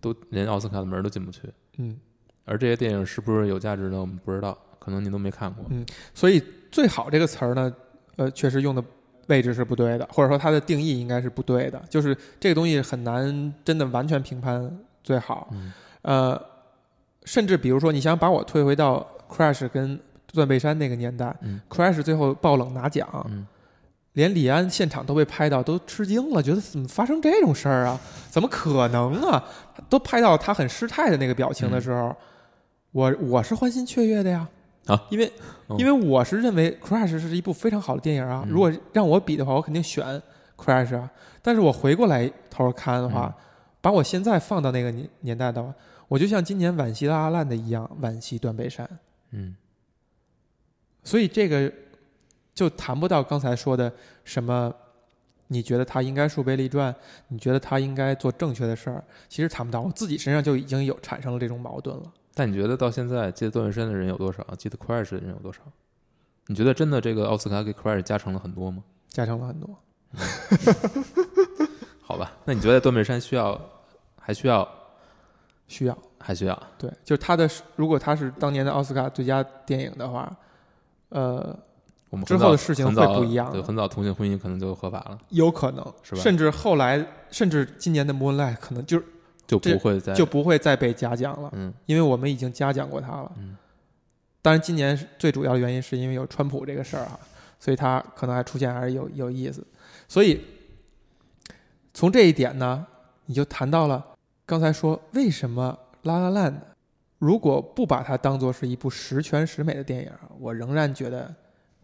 [0.00, 1.42] 都连奥斯卡的门都进不去，
[1.76, 1.98] 嗯，
[2.46, 4.56] 而这些电影是不是有价值的，我们不知道，
[4.88, 5.64] 可能你都没看过。
[5.68, 7.72] 嗯所以“最好”这个词儿呢，
[8.16, 8.82] 呃，确实用的
[9.26, 11.80] 位置是不对的，或者说它的定义应该是不对的。
[11.90, 15.48] 就是这个东西很难真的完全评判最好。
[15.52, 15.72] 嗯
[16.02, 16.40] 呃，
[17.24, 20.00] 甚至比如说，你想把我退回到 Crash 跟
[20.32, 23.46] 断背山那个年代、嗯 c r a s h 最后爆冷拿奖，嗯，
[24.14, 28.00] 连李安现场都被拍到，都吃惊了，觉得怎么发生这种事儿啊？
[28.30, 29.44] 怎么可能啊？
[29.90, 32.14] 都拍到他很失态的那个表情的时候，
[32.92, 34.48] 我我是欢欣雀跃的呀。
[34.88, 35.32] 啊，因为
[35.68, 38.42] 哦因为我是认为 Crash 是一部非常好的电影啊。
[38.44, 40.20] 嗯如果让我比的话，我肯定选
[40.56, 41.08] Crash 啊。
[41.40, 43.34] 但是我回过来头看的话，
[43.80, 45.72] 把我现在放到那个年年代的话，
[46.08, 48.88] 我就像今年惋惜的阿烂的一样，惋惜断背山。
[49.30, 49.54] 嗯
[51.04, 51.72] 所以这个
[52.54, 53.90] 就谈不到刚才说的
[54.24, 54.70] 什么，
[55.46, 56.94] 你觉得他应该树碑立传，
[57.28, 59.80] 你觉得他应该做正确的事儿，其实谈不到。
[59.80, 62.02] 我自己身上就已经有产生了这种矛盾了。
[62.38, 64.46] 但你觉得到现在记得断背山的人有多少？
[64.56, 65.58] 记得 Crash 的人有多少？
[66.46, 68.84] 你觉得真的这个奥斯卡给 Crash 加成了很多吗？
[69.08, 69.76] 加成了很多，
[72.00, 73.60] 好吧，那你觉得断背山需要
[74.20, 74.68] 还需要
[75.66, 76.62] 需要还需要？
[76.78, 80.32] 对，就是他的，如果他是当年的奥斯卡最佳电影的话，
[81.08, 81.58] 呃，
[82.08, 89.02] 我们很早后的事情会不一样对，很早同性婚姻可能就合法了，有可能是吧甚至后来，甚至今年的 Moonlight 可能就
[89.48, 93.32] 就不会再就不会再被嘉奖了，嗯因为我们已经嘉奖过他了。
[93.38, 93.56] 嗯
[94.40, 97.18] 当然，今年最主要的原因是因为有川普这个事儿啊，
[97.58, 99.66] 所以他可能还出现还是有有意思。
[100.06, 100.40] 所以
[101.92, 102.86] 从这一点呢，
[103.26, 104.02] 你就谈到了
[104.46, 105.76] 刚才说为什么
[106.08, 106.52] 《拉拉烂》
[107.18, 111.34] 如果不把它当做是一部十全十美的电影，我仍然觉得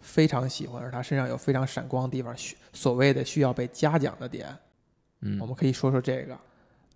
[0.00, 4.46] 非常喜欢，而它身上有非常闪光的地方，需所谓的需要被嘉奖的点。
[5.22, 6.34] 嗯，我们可以说说这个《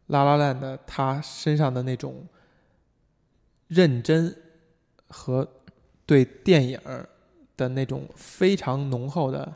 [0.08, 2.26] 拉拉烂》的他身上的那种
[3.68, 4.34] 认真
[5.08, 5.46] 和
[6.04, 6.78] 对电影
[7.56, 9.52] 的那种非常浓厚的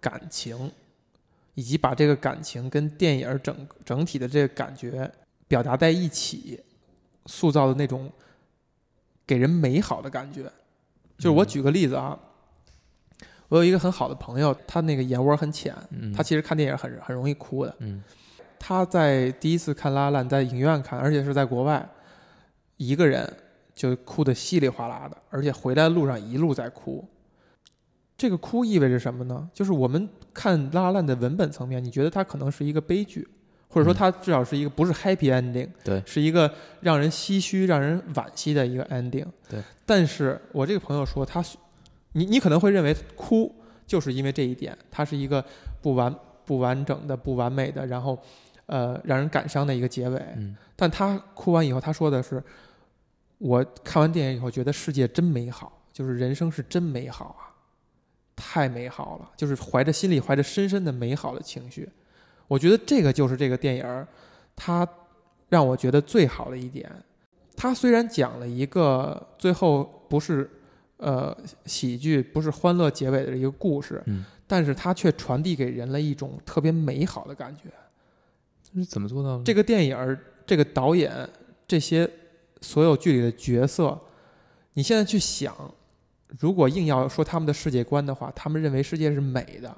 [0.00, 0.70] 感情，
[1.54, 5.10] 以及把这个感情跟电影整整体的这个感觉
[5.48, 6.60] 表达在一起，
[7.26, 8.10] 塑造的那种
[9.26, 10.42] 给人美好的感觉。
[11.16, 12.18] 就是我嗯举个例子啊，
[13.48, 17.74] 我有一个很好的朋友，他那个眼窝很浅，嗯他其实看电影很很容易哭的。
[17.78, 18.02] 嗯
[18.64, 21.84] 他在第一次看《拉拉烂》在影院看，而且是在国外，
[22.76, 23.28] 一个人
[23.74, 27.04] 就哭得稀里哗啦的，而且回来的路上一路在哭。
[28.16, 29.50] 这个哭意味着什么呢？
[29.52, 33.26] 就是我们看《拉拉烂》的文本层面，你觉得它可能是一个悲剧，
[33.68, 36.48] 或者说嗯它至少是一个不是 happy ending，对是一个
[36.82, 39.26] 让人唏嘘、让人惋惜的一个 ending。
[39.50, 41.44] 对，但是我这个朋友说，他
[42.12, 43.52] 你你可能会认为哭
[43.88, 45.44] 就是因为这一点，它是一个
[45.80, 48.16] 不完不完整的、不完美的，然后
[48.72, 50.18] 呃让人感伤的一个结尾。
[50.36, 52.42] 嗯但他哭完以后，他说的是
[53.38, 57.54] ：“我看完电影以后觉得世界真美好，就是人生是真美好啊，
[58.34, 61.88] 太美好了，就是怀着心里怀着深深的美好的情绪。
[62.48, 64.08] 我觉得这个就是这个电影儿，
[64.56, 64.88] 它
[65.50, 66.90] 让我觉得最好的一点。
[67.54, 70.50] 它虽然讲了一个最后不是
[70.96, 77.64] 呃喜剧，不是欢乐结尾的一个故事，嗯但是它却传递给人了一种特别美好的感觉。
[78.74, 79.44] 这是怎么做到的？
[79.44, 81.28] 这个电影、这个导演、
[81.66, 82.08] 这些
[82.60, 83.98] 所有剧里的角色，
[84.74, 85.54] 你现在去想，
[86.38, 89.76] 如果硬要说他们的世界观的话，他们认为世界是美的，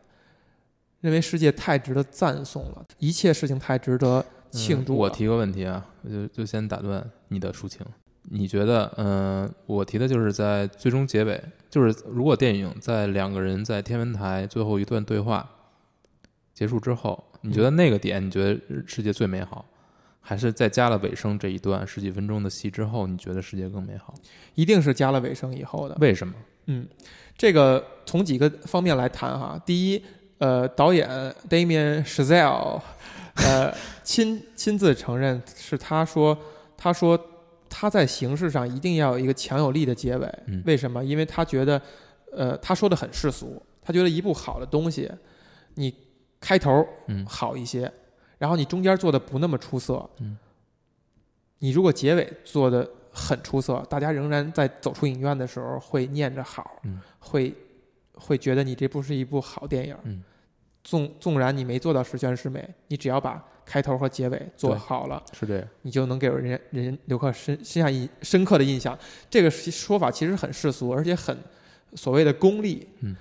[1.01, 4.95] 认为世界太值得赞颂了，一切事情太值得庆祝。
[4.95, 7.85] 嗯我提个问题啊，我就就先打断你的抒情。
[8.31, 15.47] 你觉得，嗯、我提的就是在最终结尾，就是如果电影在两个人在天文台最后一段对话
[16.55, 19.64] 结束之后，你觉得那个点，你觉得世界最美好，
[20.21, 24.14] 还是在加了尾声这一段十几分钟的戏之后，你觉得世界更美好？
[24.55, 25.97] 一定是加了尾声以后的。
[26.01, 26.33] 为什么？
[26.67, 26.87] 嗯，
[27.37, 29.61] 这个从几个方面来谈哈。
[29.67, 30.03] 第一，
[30.38, 31.09] 呃，导演
[31.51, 32.81] Damien Chazelle，
[33.35, 36.38] 呃，亲亲自承认是他说，
[36.77, 37.21] 他说
[37.69, 40.27] 他在形式上一定要有一个强有力的结尾。
[40.47, 41.05] 嗯为什么？
[41.05, 41.83] 因为他觉得，
[42.33, 45.11] 呃，他说的很世俗，他觉得一部好的东西，
[45.75, 45.93] 你
[46.45, 47.25] 开头嗯。
[47.25, 47.91] 好一些，
[48.37, 50.37] 然后你中间做的不那么出色，嗯，
[51.61, 57.01] 你如果结尾做的很出色，大家仍然在走出影院的时候会念着好，嗯。
[57.19, 57.55] 会
[58.13, 60.23] 会觉得你这部是一部好电影，嗯，
[60.85, 65.67] 纵纵然你没做到十全十美，你只要把开头和结尾做好了，是这样。
[65.81, 68.97] 你就能给人人留下深深下印深刻的印象。
[69.31, 71.37] 这个说法其实很世俗，而且很
[71.95, 72.87] 所谓的功利。
[73.01, 73.17] 嗯，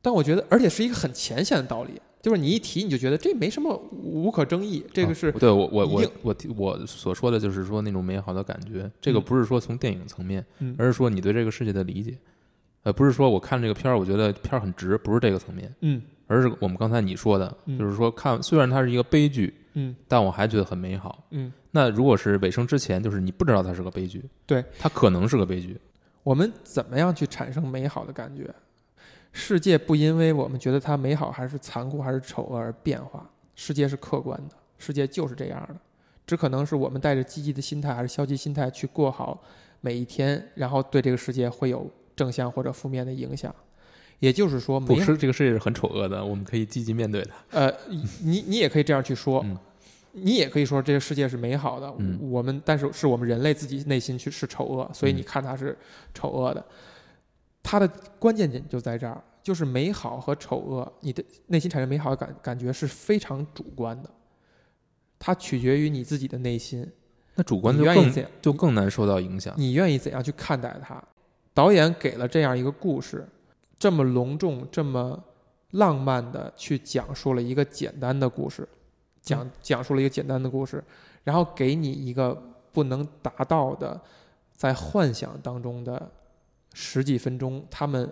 [0.00, 4.82] 但我觉得，而且是一个很浅显的道理，就是你一提你就觉得这没什么无可争议。
[4.94, 12.16] 这个是、啊对我我我我我所说的就是说那种美好的感觉，这个嗯不是说从电影层面，嗯而是说你对这个世界的理解，
[12.84, 21.26] 呃，不是说我看这个片儿，我觉得片儿很值，不是这个层面，嗯而是我们刚才你说的，嗯就是说看虽然它是一个悲剧，嗯但我还觉得很美好。
[21.30, 25.76] 嗯，那如果是尾声之前，就是你不知道它是个悲剧，对，它可能是个悲剧，
[26.22, 28.48] 我们怎么样去产生美好的感觉？
[29.32, 35.76] 世界不因为我们觉得它美好还是残酷还是丑恶而变化，世界是客观的，世界就是这样的，
[36.26, 39.42] 只可能是我们带着积极的心态还是消极心态去过好
[39.80, 43.54] 每一天，然后对这个世界会有正向或者负面的影响。
[44.18, 47.58] 也就是说，不美是这个世界是很丑恶的，我们可以积极面对它。
[47.58, 47.74] 呃，
[48.22, 49.58] 你你也可以这样去说，嗯
[50.12, 55.76] 你也可以说这个世界是美好的，嗯我们但是是我们人类自己内心去是丑恶，所以嗯你看它是
[56.12, 56.62] 丑恶的。
[57.62, 64.10] 它的关键点就在这儿，就是美好和丑恶，你的内心产生美好的感感觉是非常主观的，
[65.18, 66.86] 它取决于你自己的内心，
[67.34, 69.54] 那主观就更就更难受到影响。
[69.56, 71.02] 你愿意怎样去看待它？
[71.54, 73.28] 导演给了这样一个故事，
[73.78, 75.22] 这么隆重、这么
[75.72, 78.68] 浪漫的去讲述了一个简单的故事，
[79.20, 80.82] 讲讲述了一个简单的故事，
[81.24, 82.34] 然后给你一个
[82.72, 84.00] 不能达到的，
[84.54, 86.10] 在幻想当中的
[86.72, 88.10] 十几分钟，他们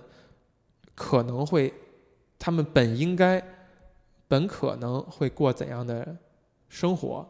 [0.95, 1.73] 可能会，
[2.39, 3.43] 他们本应该，
[4.29, 6.17] 本可能会过怎样的
[6.69, 7.29] 生活，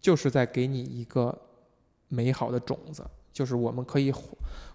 [0.00, 1.36] 就是在给你一个
[2.08, 4.12] 美好的种子，就是我们可以，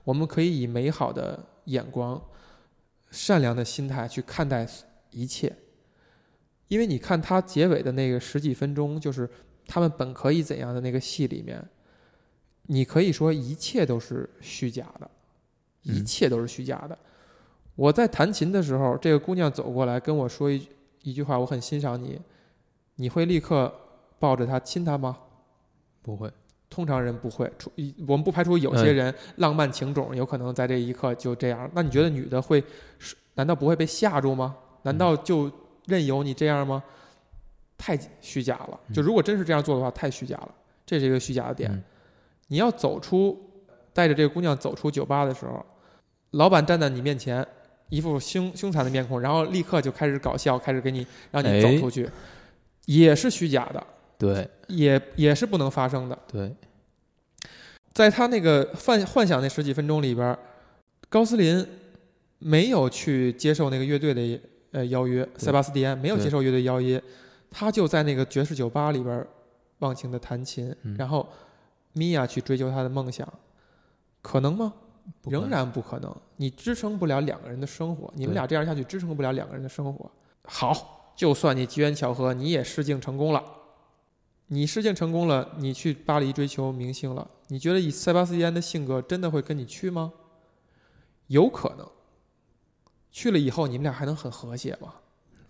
[0.04, 2.22] 我们可以以美好的眼光、
[3.12, 4.68] 善良的心态去看待
[5.12, 5.56] 一切。
[6.68, 9.30] 因为你看他结尾的那个十几分钟，就是
[9.68, 11.64] 他们本可以怎样的那个戏里面，
[12.64, 15.10] 你可以说一切都是虚假的，
[15.86, 16.98] 一嗯切都是虚假的。
[17.76, 20.68] 我在弹琴的时候，这个姑娘走过来跟我说一
[21.04, 22.20] 一句话，我很欣赏你，
[22.96, 23.74] 你会立刻
[24.20, 25.18] 抱着她亲她吗？
[26.02, 26.32] 不会，
[26.70, 31.70] 通常人不会，除一我们不排除有些人浪漫情种有可能在这一刻就这样。
[31.74, 32.64] 那你觉得女的会
[33.00, 33.16] 是？
[33.36, 34.56] 难道不会被吓住吗？
[34.84, 35.52] 难道就
[35.86, 36.84] 任由你这样吗？
[37.78, 38.80] 太虚假了。
[38.94, 40.56] 就如果真是这样做的话，太虚假了。
[40.86, 41.72] 这是一个虚假的点。
[41.72, 41.84] 嗯
[42.48, 43.36] 你要走出，
[43.92, 45.66] 带着这个姑娘走出酒吧的时候，
[46.36, 47.46] 老板站在你面前，
[47.90, 52.10] 一副凶凶残的面孔，然后立刻就开始搞笑，开始给你让你走哎出去，
[52.86, 53.86] 也是虚假的，
[54.18, 54.50] 对。
[54.68, 56.18] 也也是不能发生的。
[56.28, 56.52] 对，
[57.94, 60.36] 在他那个幻幻想那十几分钟里边，
[61.08, 61.64] 高斯林
[62.40, 67.00] 没有去接受那个乐队的呃邀约，塞巴斯蒂安没有接受乐队邀约，
[67.52, 69.24] 他就在那个爵士酒吧里边
[69.80, 70.96] 忘情的弹琴，嗯。
[70.98, 71.30] 然后
[71.94, 73.32] 米娅去追求她的梦想，
[74.24, 74.74] 可能吗？
[75.24, 80.10] 仍然不可能，你支撑不了两个人的生活，你们俩这样下去支撑不了两个人的生活。
[80.44, 83.44] 好，就算你机缘巧合，你也试镜成功了，
[84.48, 90.14] 你试镜成功了，你去巴黎追求明星了，你觉得以塞巴斯蒂安的性格真的会跟你去吗？
[91.28, 91.88] 有可能，
[93.12, 94.94] 去了以后你们俩还能很和谐吗？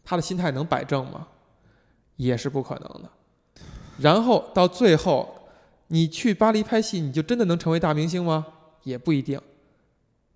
[0.04, 1.28] 他的心态能摆正吗？
[2.16, 3.10] 也是不可能的。
[4.00, 5.36] 然后到最后，
[5.88, 8.46] 你去巴黎拍戏，你就真的能成为大明星吗？
[8.86, 9.38] 也不一定。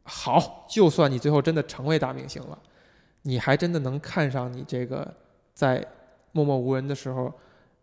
[0.04, 2.60] 好，就算你最后真的成为大明星了，
[3.22, 5.10] 你还真的能看上你这个
[5.54, 5.88] 在
[6.34, 7.32] 默默无闻的时候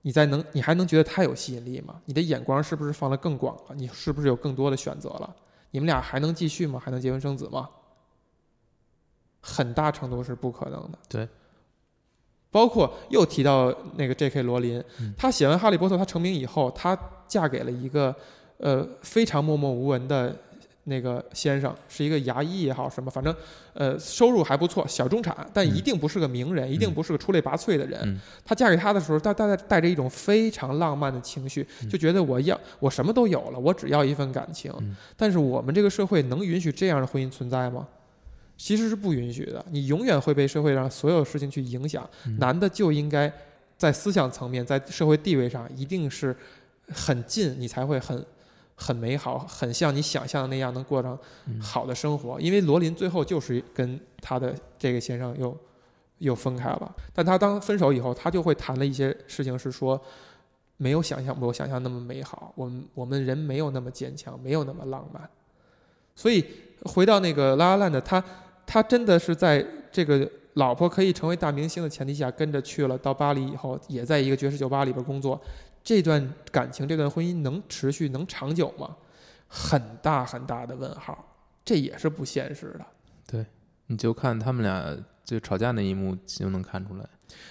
[0.02, 2.00] 你在能你还能觉得他有吸引力吗？
[2.04, 3.74] 你的眼光是不是放得更广了？
[3.74, 5.34] 你是不是有更多的选择了？
[5.70, 6.80] 你们俩还能继续吗？
[6.82, 7.68] 还能结婚生子吗？
[9.40, 10.98] 很大程度是不可能的。
[11.08, 11.28] 对，
[12.50, 14.42] 包括又提到那个 J.K.
[14.42, 16.98] 罗琳，嗯她写完《哈利波特》，她成名以后，她
[17.28, 18.14] 嫁给了一个
[18.58, 20.36] 呃非常默默无闻的
[20.88, 23.34] 那个先生，是一个牙医也好什么，反正
[23.74, 28.00] 呃收入还不错，小中产，但一定不是个名人，一定不是个出类拔萃的人。
[28.04, 34.72] 嗯她嫁给他的时候，她带带着一种非常浪漫的情绪，嗯就觉得我要我什么都有了，我只要一份感情。
[34.78, 37.88] 嗯但是我们这个社会能允许这样的婚姻存在吗？
[38.56, 42.08] 其实是不允许的，你永远会被社会上所有事情去影响。
[42.26, 43.30] 嗯男的就应该
[43.76, 46.34] 在思想层面，在社会地位上一定是
[46.92, 48.24] 很近，你才会很
[48.76, 52.38] 很美好，很像你想象的那样能过上嗯好的生活。
[52.40, 55.56] 因为罗琳最后就是跟他的这个先生又
[56.18, 60.00] 又分开了，但他当分手以后，他就会谈了一些事情，是说
[60.76, 65.28] 没有想象我想象那么美好，我们我们人没有那么坚强，没有那么浪漫。
[66.14, 66.44] 所以
[66.84, 68.22] 回到那个拉拉烂的，他
[68.66, 75.40] 他真的是在这个老婆可以成为大明星的前提下，跟着去了到巴黎以后，也在一个爵士酒吧里边工作。
[75.86, 78.96] 这段感情，这段婚姻能持续、能长久吗？
[79.46, 82.84] 很大很大的问号，这也是不现实的。
[83.24, 83.46] 对
[83.86, 87.08] 你就看他们俩就吵架那一幕就能看出来。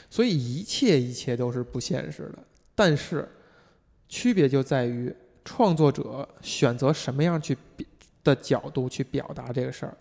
[0.09, 2.39] 所以一切一切都是不现实的。
[2.75, 3.25] 但是
[4.09, 5.15] 区别就在于
[5.45, 7.57] 创作者选择什么样去
[8.21, 9.95] 的角度去表达这个事儿。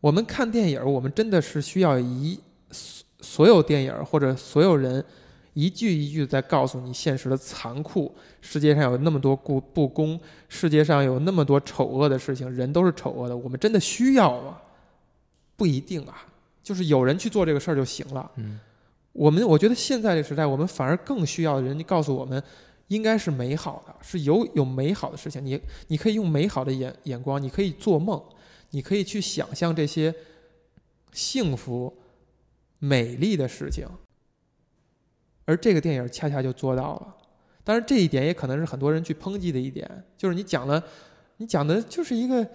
[0.00, 2.40] 我们看电影，我们真的是需要一
[2.70, 5.04] 所所有电影或者所有人
[5.54, 14.60] 一句一句地在告诉你现实的残酷，世界上有那么多不不公，世界上有那么多丑恶的事情，人都是丑恶的，我们真的需要吗？
[15.56, 16.26] 不一定啊，
[16.62, 18.30] 就是有人去做这个事儿就行了。
[18.36, 18.60] 嗯
[19.12, 22.40] 我们我觉得现在这个时代，我们反而更需要人家告诉我们，
[22.86, 25.44] 应该是美好的，是有有美好的事情。
[25.44, 28.22] 你你可以用美好的眼眼光，你可以做梦，
[28.70, 30.14] 你可以去想象这些
[31.12, 31.92] 幸福、
[32.78, 33.84] 美丽的事情。
[35.50, 37.14] 而这个电影恰恰就做到了。
[37.64, 40.82] 当然，这一点也可能是很多人去抨击的一点，就是你讲了，
[41.38, 42.46] 你讲的就是一个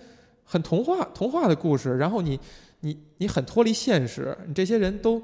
[0.43, 2.39] 很童话童话的故事，然后你
[2.80, 5.22] 你你很脱离现实，你这些人都。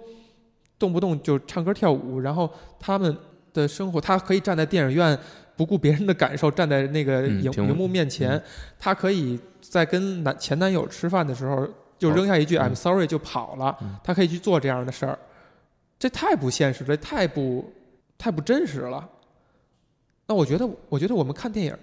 [0.81, 2.49] 动不动就唱歌跳舞，然后
[2.79, 3.15] 他们
[3.53, 5.15] 的生活，他可以站在电影院
[5.55, 8.41] 不顾别人的感受，站在那个荧荧幕面前，嗯
[8.79, 11.69] 他可以在跟男前男友吃饭的时候
[11.99, 15.19] 就扔下一句嗯 “I'm sorry” 就跑了，嗯他可以去做这样的事儿，
[16.01, 17.71] 这太不现实这，太不
[18.17, 19.07] 太不真实了。
[20.25, 21.77] 那我觉得，我觉得我们看电影，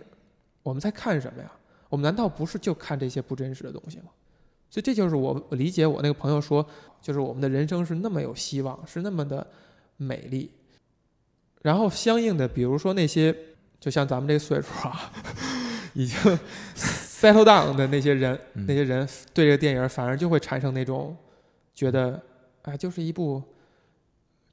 [0.65, 1.53] 我们在看什么呀？
[1.89, 4.07] 我们难道不是就看这些不真实的东西吗？
[4.69, 6.67] 所以这就是我我理解我那个朋友说，
[7.01, 9.47] 就是我们的人生是那么有希望，是那么的
[9.97, 10.51] 美丽。
[11.63, 13.33] 然后相应的，比如说那些
[13.79, 15.13] 就像咱们这个岁数啊，
[15.95, 16.19] 已经
[16.75, 21.17] settle down 的那些人，嗯那些人对这个电影反而就会产生那种
[21.73, 22.21] 觉得，
[22.63, 23.41] 哎，就是一部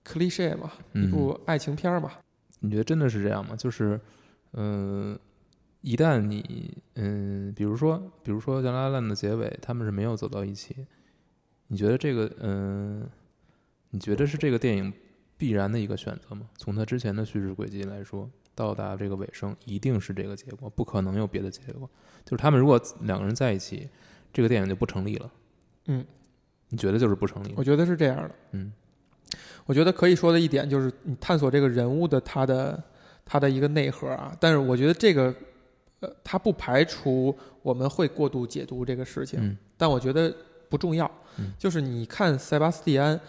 [0.06, 2.12] cliche 嘛，一嗯部爱情片儿嘛。
[2.60, 3.56] 你觉得真的是这样吗？
[3.56, 4.00] 就是，
[4.54, 5.18] 嗯、
[5.82, 10.88] 一旦你，嗯、比如说，比如说像《拉拉烂》的结尾，他们是没有走到一起，
[11.68, 13.08] 你觉得这个，嗯、
[13.90, 14.94] 你觉得是这个电影
[15.38, 16.50] 必然的一个选择吗？
[16.56, 21.90] 从他之前的叙事轨迹来说，到达这个尾声，一定是这个结果，不可能有别的结果。
[22.24, 23.90] 就是他们如果两个人在一起，
[24.32, 25.32] 这个电影就不成立了。
[25.88, 26.04] 嗯，
[26.70, 27.54] 你觉得就是不成立？
[27.58, 28.36] 我觉得是这样的。
[28.54, 28.72] 嗯
[29.66, 32.82] 我觉得可以说的一点就是，你探索这个人物的他的
[33.26, 34.36] 他的一个内核啊。
[34.40, 35.34] 但是我觉得这个，
[36.02, 40.34] 呃，他不排除我们会过度解读这个事情，嗯但我觉得
[40.70, 41.10] 不重要。
[41.38, 43.20] 嗯就是你看塞巴斯蒂安，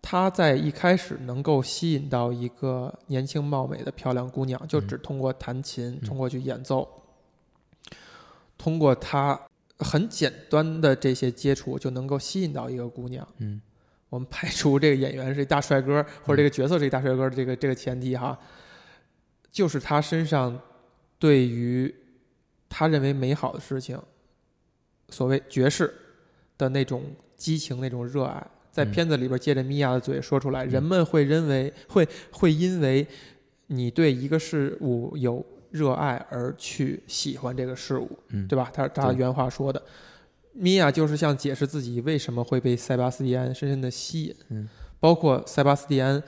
[0.00, 6.86] 他在一开始能够吸引到一个年轻貌美的漂亮姑娘，就只通过弹琴，嗯通过去演奏，
[8.56, 9.40] 通过他
[9.78, 13.26] 很简单的这些接触，就能够吸引到一个姑娘。
[13.38, 13.60] 嗯
[14.08, 18.38] 我们排除这个演员是一大帅哥，或者这个角色是一大帅哥的这个这个前提哈，
[19.50, 20.58] 就是他身上
[21.18, 21.94] 对于
[22.68, 24.00] 他认为美好的事情，
[25.10, 25.92] 所谓爵士
[26.56, 27.02] 的那种
[27.36, 28.90] 激情、那种热爱，在嗯。
[28.90, 30.68] 片子里边借着米娅的嘴说出来，嗯。
[30.68, 33.06] 人们会认为会会因为
[33.66, 38.70] 你对一个事物有热爱而去喜欢这个事物，嗯，对吧？
[38.72, 39.82] 他他原话说的，
[40.60, 46.20] 米娅就是想解释自己为什么会被塞巴斯蒂安深深的吸引，嗯，包括塞巴斯蒂安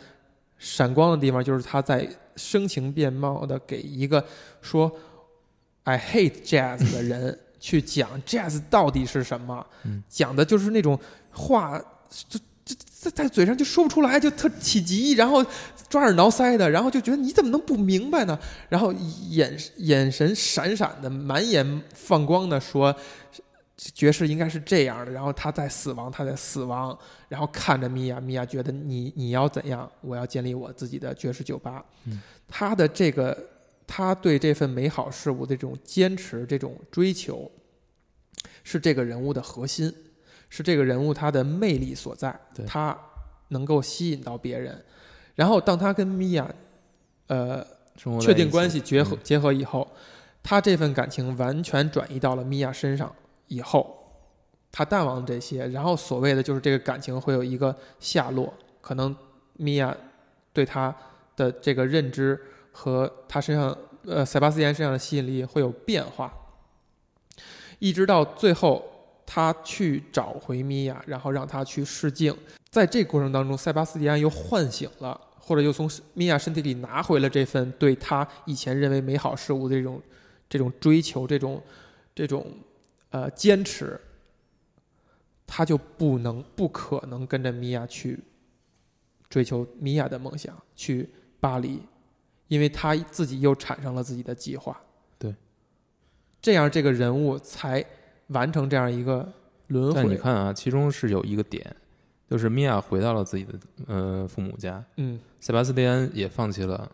[0.56, 4.24] 闪光的地方，就是他在声情并茂的给一个
[4.60, 4.90] 说
[5.84, 10.98] “I hate jazz” 的人 去讲 jazz 到底是什么，嗯讲的就是那种
[11.32, 11.78] 话，
[12.10, 15.44] 就就在在嘴上就说不出来，就特起急，然后
[15.88, 18.38] 抓耳挠腮的，然后就觉得你怎么能不明白呢？
[18.68, 18.92] 然后
[19.30, 22.94] 眼眼神闪闪的，满眼放光的说。
[23.94, 26.96] 爵士应该是这样的，然后他在死亡，他在死亡，
[27.28, 31.82] 然后看着米娅，米娅觉得你你要怎样，我要建立我自己的爵士酒吧。
[32.04, 33.36] 嗯，他的这个，
[33.86, 37.50] 他对这份美好事物的这种坚持、这种追求，
[38.62, 39.90] 是这个人物的核心，
[40.50, 42.38] 是这个人物他的魅力所在。
[42.66, 42.94] 他
[43.48, 44.84] 能够吸引到别人，
[45.34, 46.54] 然后当他跟米娅，
[47.28, 47.66] 呃，
[48.20, 49.18] 确定关系结合嗯。
[49.24, 49.90] 结合以后，
[50.42, 53.10] 他这份感情完全转移到了米娅身上
[53.50, 53.96] 以后，
[54.70, 59.14] 他淡忘这些，然后所谓的就是这个感情会有一个下落，可能
[59.54, 59.94] 米娅
[60.52, 60.94] 对他
[61.34, 62.40] 的这个认知
[62.70, 63.76] 和他身上
[64.06, 66.32] 呃塞巴斯蒂安身上的吸引力会有变化，
[67.80, 68.84] 一直到最后
[69.26, 72.32] 他去找回米娅，然后让他去试镜，
[72.70, 80.00] 在这过程当中，塞巴斯蒂安又唤醒了，或者又从米娅身体里拿回了这份对他以前认为美好事物的这种
[80.48, 81.60] 这种追求，这种
[82.14, 82.46] 这种
[83.10, 84.00] 呃坚持，
[85.46, 88.18] 他就不能不可能跟着米娅去
[89.28, 91.08] 追求米娅的梦想，去
[91.38, 91.80] 巴黎，
[92.48, 94.80] 因为他自己又产生了自己的计划。
[95.18, 95.34] 对，
[96.40, 97.84] 这样这个人物才
[98.28, 99.32] 完成这样一个
[99.68, 99.94] 轮回。
[99.94, 101.74] 但你看啊，其中是有一个点，
[102.28, 106.90] 就是米娅回到了自己的呃父母家，嗯塞巴斯蒂安也放弃了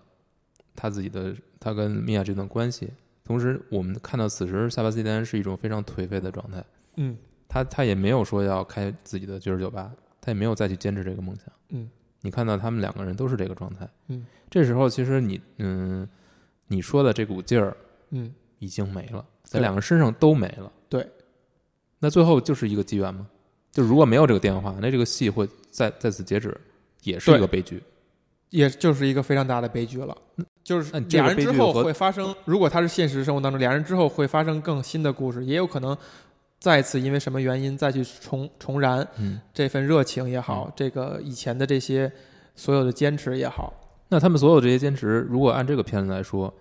[0.74, 2.90] 他自己的他跟米娅这段关系。
[3.27, 6.64] 同时，我们看到此时塞巴斯蒂安是一种非常颓废的状态，
[6.95, 7.16] 嗯
[7.49, 11.47] 他他也没有说要开自己的爵士酒吧，他也没有再去坚持这个梦想。
[11.70, 13.89] 嗯，你看到他们两个人都是这个状态。
[14.09, 16.09] 嗯，这时候其实你嗯，
[16.68, 17.77] 你说的这股劲儿
[18.11, 20.72] 嗯，已经没了，在两个身上都没了。
[20.89, 21.09] 对，
[21.99, 23.27] 那最后就是一个机缘吗？
[23.72, 26.57] 就如果没有这个电话，那这个戏会在在此截止，
[27.03, 27.83] 也是一个悲剧。
[28.51, 30.16] 也就是一个非常大的悲剧了。
[30.66, 35.96] 就是俩人之后会发生，如果他是现实生活当中，俩人之后会发生更新的故事，也有可能
[36.58, 42.10] 再次因为什么原因再去重重燃嗯，这份热情也好，这个以前的这些
[42.56, 43.72] 所有的坚持也好。
[44.08, 46.52] 那他们所有这些坚持，如果按这个片子来说，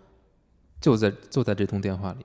[0.79, 2.23] 就在就在这通电话里。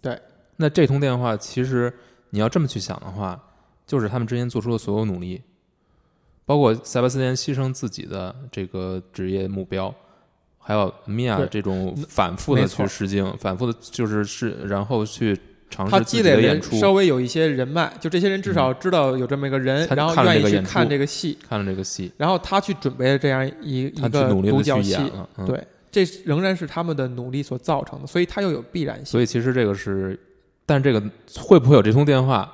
[0.00, 0.18] 对，
[0.56, 1.92] 那这通电话其实
[2.30, 3.38] 你要这么去想的话，
[3.86, 5.42] 就是他们之间做出的所有努力，
[6.46, 9.94] 包括塞巴斯蒂安牺牲自己的这个职业目标，
[10.66, 15.38] 还有米娅对这种反复的去试镜，反复的就是试，然后去
[15.68, 16.74] 尝试自积累的演出。
[16.78, 25.62] 稍微有一些人脉，就这些人至少知道有这么一个人，他然后愿意去看这个戏，看了这个戏，然后他去准备了这样一他一个去努力的独角戏去演，嗯、对，
[25.92, 29.04] 这仍然是他们的努力所造成的，所以它又有必然性。
[29.04, 30.18] 所以其实这个是，
[30.64, 31.02] 但这个
[31.36, 32.50] 会不会有这通电话，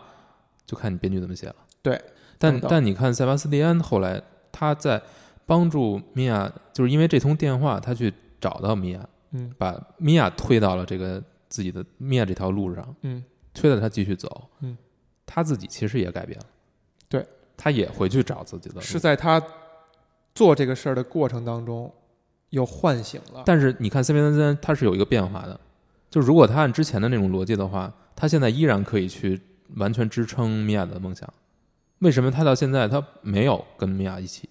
[0.66, 1.54] 就看你编剧怎么写了。
[1.80, 2.00] 对，
[2.38, 5.00] 但但你看塞巴斯蒂安后来他在
[5.50, 13.20] 帮助米娅，就是因为这通电话，他去找到米娅，嗯把米娅推到了这个自己的米娅这条路上，嗯，
[13.52, 14.48] 推着他继续走。
[14.60, 14.78] 嗯，
[15.26, 16.46] 他自己其实也改变了，
[17.08, 17.26] 对，
[17.56, 18.80] 他也回去找自己的路。
[18.80, 19.42] 是在他
[20.36, 21.92] 做这个事儿的过程当中，
[22.50, 23.42] 又唤醒了。
[23.44, 25.58] 但是你看塞巴斯蒂安，他是有一个变化的，
[26.08, 29.40] 就如果他按之前的那种逻辑的话，他现在依然可以去
[29.74, 31.28] 完全支撑米娅的梦想。
[31.98, 34.48] 为什么他到现在他没有跟米娅一起？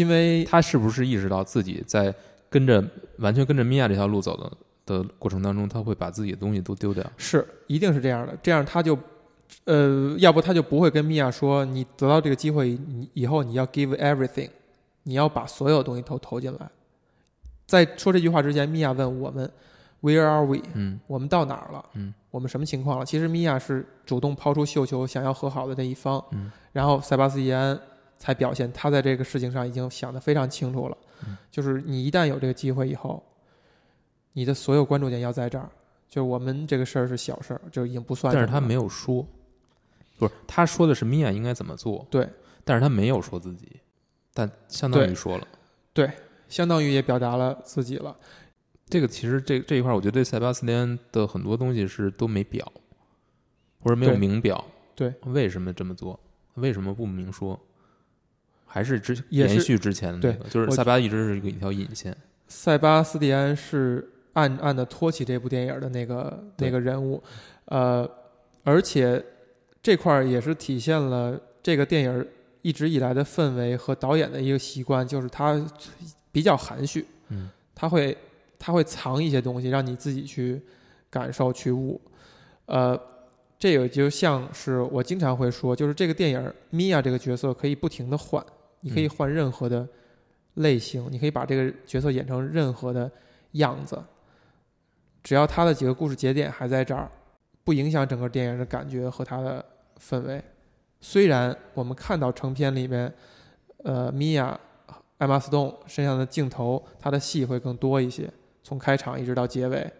[0.00, 2.14] 因为他是不是意识到自己在
[2.48, 2.82] 跟着
[3.18, 4.50] 完全跟着米娅这条路走的
[4.86, 7.04] 的过程当中，他会把自己的东西都丢掉？
[7.18, 8.98] 是一定是这样的，这样他就，
[9.64, 14.48] 呃，要不他就不会跟米娅说，你得到这个机会，你以后你要 give everything，
[15.02, 16.70] 你要把所有东西都投进来。
[17.66, 19.48] 在说这句话之前，米娅问我们
[20.00, 20.60] ，Where are we？
[20.74, 21.84] 嗯我们到哪儿了？
[21.92, 23.04] 嗯，我们什么情况了？
[23.04, 26.24] 其实米娅是主动抛出绣球，想要和好的那一方。
[26.32, 27.78] 嗯，然后塞巴斯蒂安
[28.20, 33.20] 才表现他在这个事情上已经想得非常清楚了，嗯就是你一旦有这个机会以后，
[34.34, 35.68] 你的所有关注点要在这儿。
[36.06, 38.34] 就是我们这个事儿是小事儿，就已经不算。
[38.34, 39.24] 但是他没有说，
[40.18, 42.28] 不是他说的是米娅应该怎么做，对，
[42.64, 43.80] 但是他没有说自己，
[44.34, 45.46] 但相当于说了。
[45.92, 46.10] 对
[46.48, 48.16] 相当于也表达了自己了。
[48.88, 52.70] 这个其实这这一块，我觉得对塞巴斯蒂安的很多东西是都没表，
[53.80, 54.64] 或者没有明表。
[54.96, 56.18] 对，为什么这么做？
[56.54, 57.58] 为什么不明说？
[58.72, 62.16] 还是之延续之前的那个，就是塞巴一直是一个一条引线。
[62.46, 67.20] 塞巴斯蒂安是暗暗的托起这部电影的那个那个人物，
[67.64, 68.08] 呃，
[68.62, 69.20] 而且
[69.82, 72.26] 这块儿也是体现了这个电影
[72.62, 75.60] 一直以来的氛围和导演的一个习惯，就是他
[76.30, 78.16] 比较含蓄，嗯，他会
[78.56, 80.62] 他会藏一些东西让你自己去
[81.10, 82.00] 感受去悟，
[82.66, 83.00] 呃，
[83.58, 88.44] 这也就像是我经常会说，就是这个电影米娅这个角色可以不停的换，
[88.80, 89.86] 你可以嗯换任何的
[90.54, 93.10] 类型，你可以把这个角色演成任何的
[93.52, 94.02] 样子，
[95.22, 97.10] 只要他的几个故事节点还在这儿，
[97.64, 99.64] 不影响整个电影的感觉和他的
[99.98, 100.42] 氛围。
[101.00, 103.12] 虽然我们看到成片里面，
[103.84, 104.58] 呃，米娅、
[105.18, 108.30] 艾玛斯顿身上的镜头，她的戏会更多一些，
[108.62, 109.90] 从开场一直到结尾，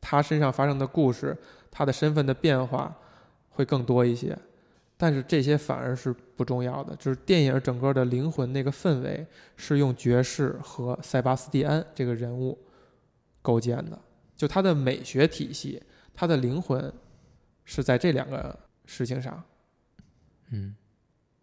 [0.00, 1.36] 她身上发生的故事，
[1.70, 2.96] 她的身份的变化
[3.50, 4.36] 会更多一些。
[5.00, 9.24] 但是这些反而是不重要的，就是电影整个的灵魂那个氛围
[9.56, 12.58] 是用爵士和塞巴斯蒂安这个人物
[13.40, 13.96] 构建的，
[14.36, 15.80] 就他的美学体系，
[16.12, 16.92] 他的灵魂
[17.64, 19.42] 是在这两个事情上。
[20.50, 20.74] 嗯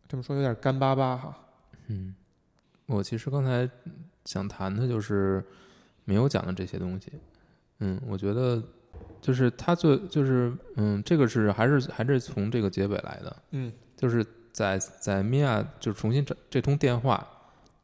[0.08, 1.36] 这么说有点干巴巴哈。
[1.88, 2.14] 嗯，
[2.88, 3.68] 我其实刚才
[4.26, 5.44] 想谈的就是
[6.04, 7.12] 没有讲的这些东西。
[7.80, 8.62] 嗯，我觉得
[9.26, 13.74] 就是他最就是嗯，这个是还是还是从这个结尾来的，嗯。
[13.98, 17.28] 就是在在米娅就是重新这这通电话，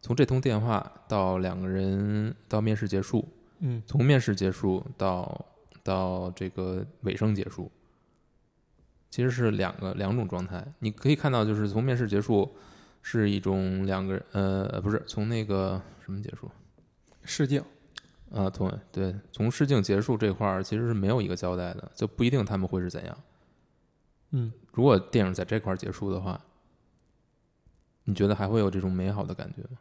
[0.03, 3.27] 从这通电话到两个人到面试结束，
[3.57, 3.81] 嗯。
[3.87, 5.43] 从面试结束到
[5.83, 7.71] 到这个尾声结束，
[9.09, 10.63] 其实是两个两种状态。
[10.77, 12.55] 你可以看到，就是从面试结束
[13.01, 16.51] 是一种两个人呃不是从那个什么结束？
[17.23, 17.63] 试镜，
[18.33, 23.17] 啊，对对，从试镜结束这块儿其实是没有一个交代的，就不一定他们会是怎样。
[24.31, 26.39] 嗯，如果电影在这块儿结束的话，
[28.05, 29.77] 你觉得还会有这种美好的感觉吗？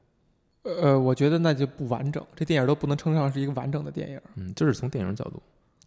[0.63, 4.21] 呃，我觉得那就不完整，这电影都不能称上是一个完整的电影。
[4.35, 5.41] 嗯，就是从电影角度，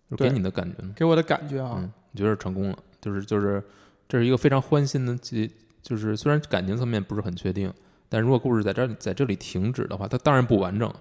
[0.09, 0.93] 就给你的感觉呢？
[0.95, 3.61] 给我的感觉啊，嗯，你觉得成功了，就是就是
[4.07, 5.49] 这是一个非常欢欣的结，
[5.81, 7.71] 就是虽然感情层面不是很确定，
[8.09, 10.91] 但如果故事在这里在这里停止的话，它当然不完整，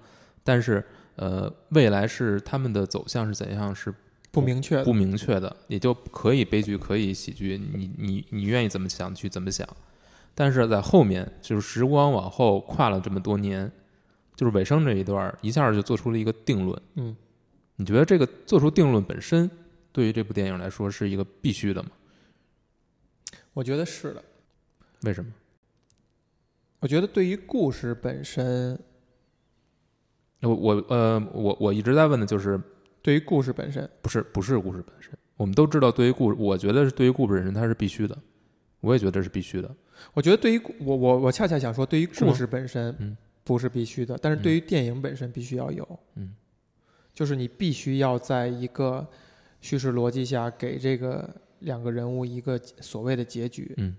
[0.45, 0.85] 但是
[1.17, 3.95] 呃，未来是他们的走向是怎样是
[4.31, 9.69] 不明确的不明确的，也就可以悲剧，可以喜剧，你你你愿意怎么想去怎么想，
[10.35, 13.71] 但是在后面就是时光往后跨了这么多年，
[14.35, 16.83] 就是尾声这一段儿一下就做出了一个定论。
[16.95, 17.15] 嗯，
[17.77, 19.51] 你觉得这个做出定论本身
[19.93, 21.91] 对于这部电影来说是一个必须的吗？
[23.53, 24.25] 我觉得是的。
[25.03, 25.31] 为什么？
[26.81, 28.79] 我觉得对于故事本身，
[30.43, 32.61] 我我呃我我一直在问的就是
[33.01, 38.17] 对于故事本身，不是不是故事本身，我们都知道对于故事，我觉得是对于故事本身它是必须的，
[38.81, 39.71] 我也觉得是必须的。
[40.15, 45.99] 我觉得对于我我我恰恰想说，对于故事本身嗯不是必须的，但是对于电影本身必须要有。
[46.17, 46.35] 嗯，
[47.15, 49.07] 就是你必须要在一个
[49.61, 51.29] 叙事逻辑下给这个
[51.61, 53.95] 两个人物一个所谓的结局，嗯，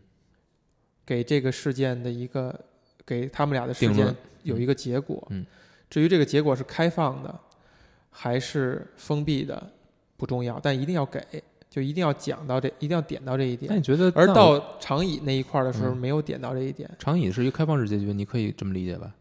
[1.06, 2.58] 给这个事件的一个
[3.06, 4.14] 给他们俩的事件
[4.44, 5.26] 有一个结果。
[5.30, 5.46] 嗯，
[5.94, 7.40] 至于这个结果是开放的
[8.10, 9.62] 还是封闭的
[10.18, 11.22] 不重要，但一定要给，
[11.70, 13.70] 就一定要讲到这，一定要点到这一点。
[13.70, 15.98] 那你觉得而到长椅那一块儿的时候，嗯。
[15.98, 19.14] 没有点到这一点，长椅是一个开放式结局，你可以这么理解吧？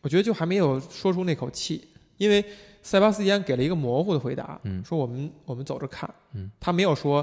[0.00, 1.86] 我觉得就还没有说出那口气，
[2.16, 2.42] 因为
[2.80, 4.82] 塞巴斯蒂安给了一个模糊的回答，嗯。
[4.82, 6.50] 说我们我们走着看，嗯。
[6.58, 7.22] 他没有说，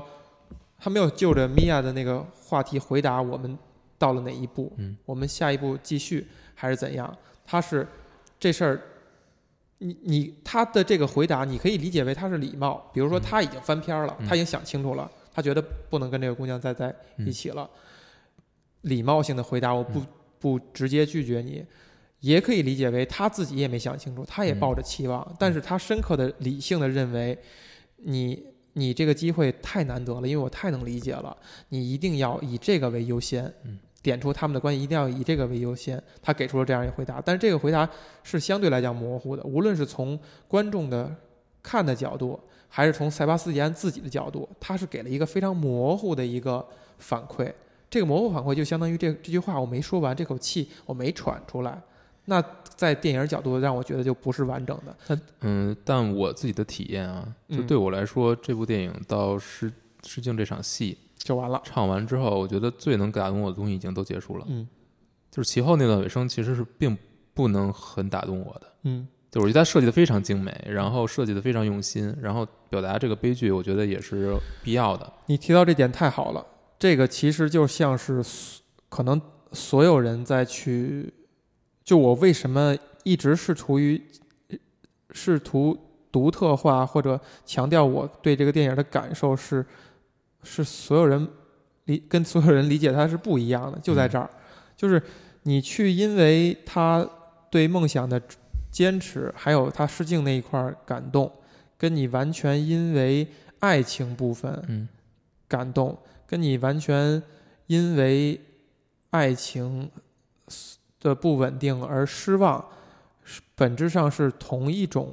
[0.78, 3.58] 他没有就着米娅的那个话题回答我们
[3.98, 4.96] 到了哪一步，嗯。
[5.08, 7.88] 我们下一步继续还是怎样，他是
[8.40, 8.82] 这事儿。
[9.80, 13.22] 你你他的这个回答，你可以理解为他是礼貌，比如说嗯。
[13.22, 14.28] 他已经翻篇儿了，嗯。
[14.28, 17.70] 他已经想清楚了，他觉得不能跟这个姑娘再在一起了，
[18.82, 20.08] 礼貌性的回答，我不、嗯。
[20.40, 21.64] 不直接拒绝你，
[22.22, 24.60] 也可以理解为他自己也没想清楚，他也嗯。
[24.60, 27.38] 抱着期望，但是他深刻的理性的认为，
[27.98, 31.38] 你你这个机会太难得了，因为我太能理解了，
[31.70, 33.78] 你一定要以这个为优先，嗯
[34.08, 36.02] 点出他们的关系一定要以这个为优先。
[36.22, 37.88] 他给出了这样一个回答，但是这个回答
[38.24, 41.14] 是相对来讲模糊的，无论是从观众的
[41.62, 42.40] 看的角度，
[42.70, 46.66] 还是从塞巴斯蒂安自己的角度，他是给了一个非常模糊的一个
[47.00, 47.52] 反馈。
[47.90, 51.82] 这个模糊反馈就相当于这这句话我没说完，这口气我没喘出来。
[52.30, 52.44] 那
[52.76, 55.20] 在电影角度让我觉得就不是完整的。
[55.42, 59.72] 嗯，但我自己的体验啊，就嗯对我来说，这部电影到试
[60.04, 61.62] 试镜这场戏就完了。
[61.64, 64.46] 唱完之后，我觉得最能打动我的东西已经都结束了。
[64.50, 64.68] 嗯
[65.30, 66.98] 就是其后那段尾声其实是并
[67.34, 68.74] 不能很打动我的。
[68.84, 75.12] 嗯就我觉得它设计的非常精美，然后设计的非常用心，然后表达这个悲剧，我觉得也是必要的。
[75.26, 76.44] 你提到这点太好了，
[76.80, 78.24] 这个其实就像是
[78.88, 81.14] 可能所有人在去，
[81.84, 84.02] 就我为什么一直试图于
[85.12, 85.78] 试图
[86.10, 89.64] 独特化或者强调我对这个电影的感受是
[90.48, 91.28] 是所有人
[91.86, 94.30] 理跟所有人理解它是不一样的，就在这儿，
[94.76, 95.02] 就是
[95.44, 97.08] 你去因为他
[97.52, 98.22] 对梦想的
[98.72, 101.32] 坚持，还有他试镜那一块儿感动，
[101.78, 103.28] 跟你完全因为
[103.60, 104.64] 爱情部分。
[104.68, 104.88] 嗯
[105.50, 107.24] 感动，跟你完全
[107.68, 108.38] 因为
[109.12, 109.90] 爱情
[111.00, 112.66] 的不稳定而失望，
[113.24, 115.10] 是本质上是同一种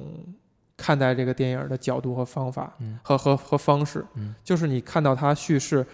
[0.77, 4.05] 看待这个电影的角度和方法嗯和和和方式。
[4.15, 5.85] 嗯就是你看到它叙事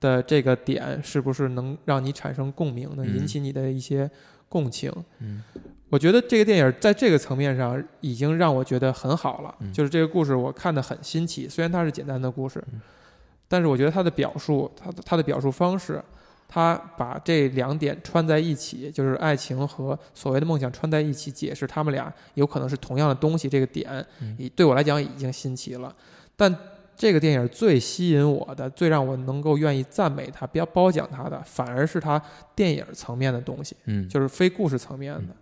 [0.00, 4.10] 的这个点，是不是能让你产生共鸣，能引嗯起你的一些
[4.48, 4.92] 共情？
[5.20, 5.42] 嗯
[5.90, 9.54] 我觉得这个电影在这个层面上已经让我觉得很好了。
[9.60, 12.80] 嗯就是这个故事我看得很新奇，虽然它是简单的故事，嗯
[13.46, 16.02] 但是我觉得它的表述，它的它的表述方式，
[16.54, 23.90] 它把这两点串在一起，就是爱情和所谓的梦想串在一起，解释他们俩有可能是同样的东西，这个点
[24.20, 25.92] 嗯，已对我来讲已经新奇了。
[26.36, 26.56] 但
[26.94, 32.22] 这个电影最吸引我的，最让我能够愿意赞美他、不要褒奖他的，反而是他
[32.54, 33.74] 电影层面的东西。
[33.86, 35.34] 嗯，就是非故事层面的嗯，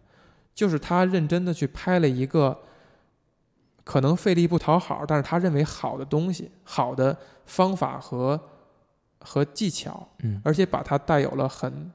[0.55, 2.59] 就是他认真的去拍了一个
[3.85, 8.41] 可能费力不讨好，但是他认为好的东西、好的方法和
[9.25, 10.41] 和技巧，嗯。
[10.45, 11.91] 而且把它带有了很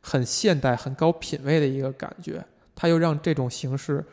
[0.00, 2.44] 很现代、很高品位的一个感觉，
[2.74, 4.04] 他又让这种形式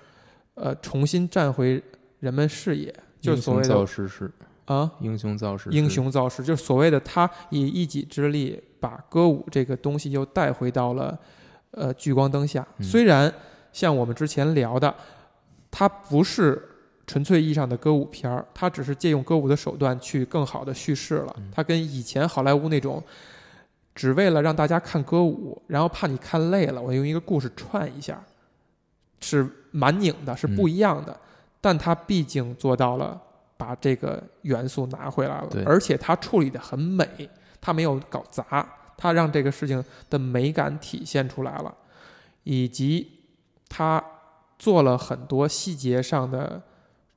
[0.55, 1.81] 呃重新站回
[2.19, 3.87] 人们视野，就是所谓的
[4.65, 4.91] 啊。
[4.99, 11.17] 英雄造势，英雄造势，就是所谓的他以一己之力把歌舞这个东西又带回到了
[11.71, 12.67] 呃聚光灯下。
[12.77, 12.83] 嗯。
[12.83, 13.31] 虽然
[13.71, 14.93] 像我们之前聊的，
[15.69, 16.61] 它不是
[17.07, 21.51] 纯粹意义上的歌舞片儿，它只是借用歌舞的手段去更好的叙事了嗯。
[21.53, 23.03] 它跟以前好莱坞那种
[23.93, 28.21] 只为了让大家看歌舞，然后怕你看累了，我用一个故事串一下，
[29.21, 31.15] 是蛮拧的，是不一样的。
[31.61, 33.19] 但它毕竟做到了
[33.57, 37.07] 把这个元素拿回来了，而且它处理的很美，
[37.61, 41.73] 它没有搞砸，它让这个事情的美感体现出来了，
[42.43, 43.09] 以及
[43.69, 44.03] 它
[44.59, 46.61] 做了很多细节上的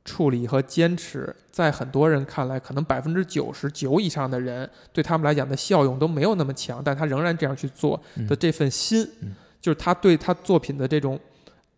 [0.08, 9.34] 处理和坚持，在很多人看来，可能百分之九十九以上的人对他们来讲的效用都没有那么强，但他仍然这样去做的这份心，嗯。
[9.60, 11.18] 就是他对他作品的这种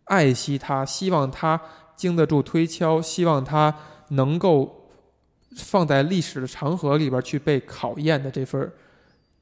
[0.04, 1.58] 爱惜他，希望他
[1.96, 3.74] 经得住推敲，希望他
[4.10, 4.86] 能够
[5.56, 8.70] 放在历史的长河里边去被考验的这份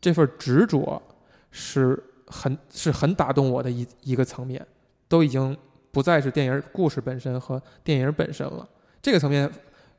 [0.01, 1.03] 这份执着，
[1.51, 4.65] 是很是很打动我的一一个层面，
[5.09, 5.55] 都已经
[5.91, 8.67] 不再是电影故事本身和电影本身了，
[9.01, 9.51] 这个层面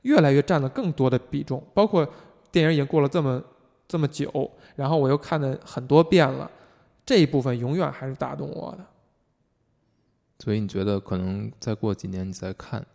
[0.04, 2.08] 越来越占了更多的比重，包括
[2.52, 3.42] 电影已经过了这么
[3.88, 6.50] 这么久，然后我又看了很多遍了，
[7.06, 8.86] 这一部分永远还是打动我的。
[10.40, 12.86] 所以你觉得可能再过几年你再看，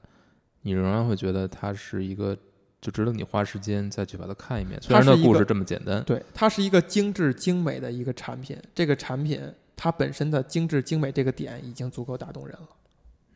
[0.62, 2.34] 你仍然会觉得它是一个
[2.80, 4.80] 就值得你花时间再去把它看一遍。
[4.80, 9.40] 虽然它是一个它故事这么简单，对，它是一个精致精美的一个产品，这个产品
[9.76, 12.68] 它本身的精致精美这个点已经足够打动人了。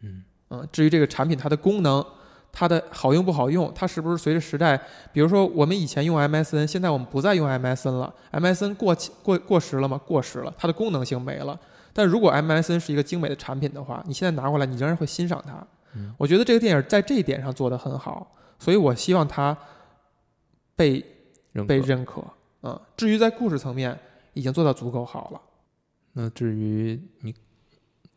[0.00, 2.02] 嗯嗯，至于这个产品它的功能，
[2.52, 4.80] 它的好用不好用，它是不是随着时代，
[5.12, 10.00] 比如说我们以前用 MSN，现在我们不再用 MSN 了，MSN 过期过过时了吗？
[10.06, 11.58] 过时了，它的功能性没了。
[11.92, 15.54] 但如果 MSN 是一个精美的产品的话，你现在拿过来，你仍然会欣赏它。
[15.94, 19.56] 嗯我觉得这个电影在这一点上做得很好，所以我希望它
[20.76, 21.04] 被
[21.52, 22.22] 认被认可。
[22.62, 23.98] 嗯，至于在故事层面，
[24.34, 25.40] 已经做到足够好了。
[26.12, 27.34] 那至于你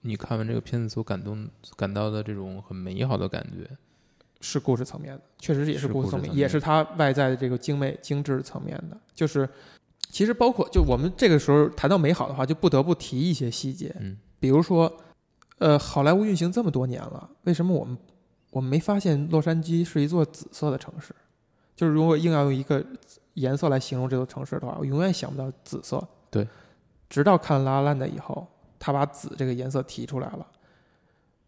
[0.01, 3.69] 你看完这个片子所感动感到的这种很美好的感觉，
[4.41, 8.97] 是故事层面的，确实也是是故事层面，故事层面也是它外在的这个精美精致层面的。
[9.13, 9.47] 就是，
[10.09, 14.91] 其实包括就我们这个时候谈到美好的话，就不得不提一些细节，嗯比如说，
[15.59, 17.97] 呃，好莱坞运行这么多年了，为什么我们
[18.49, 21.15] 我们没发现洛杉矶是一座紫色的城市？
[21.75, 22.83] 就是如果硬要用一个
[23.35, 26.05] 颜色来形容这座城市的话，我永远想不到紫色。
[26.29, 26.47] 对，
[27.09, 28.47] 直到看《拉拉烂》的以后，
[28.79, 30.45] 他把紫这个颜色提出来了。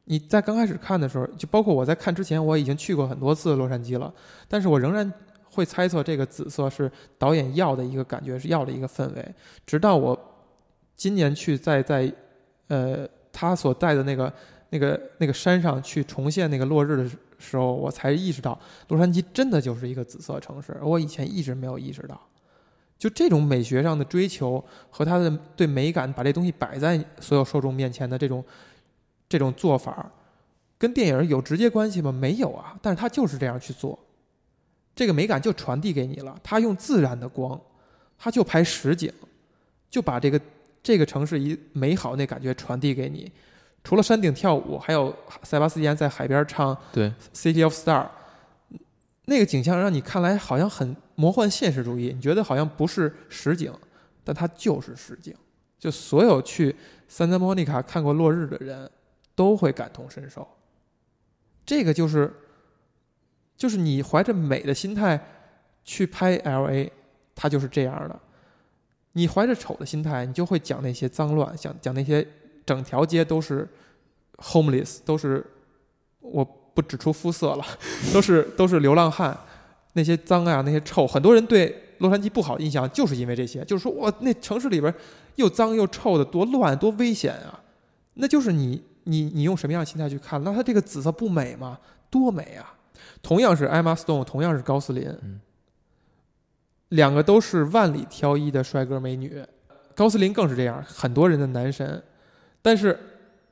[0.05, 4.13] 你在刚开始看的时候，就包括我在看之前，我已经去过很多次洛杉矶了，
[4.47, 5.11] 但是我仍然
[5.45, 9.35] 会猜测这个紫色是导演要的一个感觉，是要的一个氛围。
[9.65, 10.19] 直到我
[10.95, 12.11] 今年去在在
[12.67, 14.33] 呃他所在的那个
[14.71, 22.19] 那个那个山上去重现那个落日的时候，我才意识到洛杉矶真的就是一个紫色城市，我以前一直没有意识到。
[22.97, 28.43] 就这种美学上的追求和他的对美感把这东西摆在所有受众面前的这种
[29.33, 30.11] 这种做法，
[30.77, 32.11] 跟电影有直接关系吗？
[32.11, 33.97] 没有啊，但是他就是这样去做，
[34.95, 36.39] 这个美感就传递给你了。
[36.43, 37.59] 他用自然的光，
[38.15, 39.11] 他就拍实景，
[39.89, 40.39] 就把这个
[40.83, 43.31] 这个城市一美好那感觉传递给你。
[43.83, 45.11] 除了山顶跳舞，还有
[45.41, 48.03] 塞巴斯蒂安在海边唱对，《City of Star》，
[49.25, 53.73] 那个景象让你看来好像很魔幻现实主义，你觉得好像不是实景，
[54.23, 55.33] 但它就是实景。
[55.79, 56.73] 就所有去
[57.11, 58.89] Santa Monica 看过落日的人
[59.35, 60.47] 都会感同身受。
[61.65, 62.33] 这个就是，
[63.55, 65.19] 就是你怀着美的心态
[65.83, 66.91] 去拍 L A，
[67.33, 68.19] 它就是这样的。
[69.13, 72.27] 你怀着丑的心态，你就会讲那些脏乱，讲讲那些
[72.65, 73.67] 整条街都是
[74.37, 75.45] homeless，都是
[76.19, 77.65] 我不指出肤色了，
[78.11, 79.37] 都是都是流浪汉，
[79.93, 84.93] 那些脏啊，那些臭，很多人对洛杉矶不好印象就是因为这些，就是说哇，那城市里边
[85.35, 87.61] 又脏又臭的，多乱多危险啊！
[88.15, 90.43] 那就是你你你用什么样的心态去看？
[90.43, 91.79] 那它这个紫色不美吗？
[92.09, 92.75] 多美啊！
[93.21, 95.41] 同样是 Emma Stone，，同样是高斯林，嗯
[96.89, 99.43] 两个都是万里挑一的帅哥美女，
[99.95, 102.03] 高斯林更是这样，很多人的男神。
[102.61, 102.99] 但是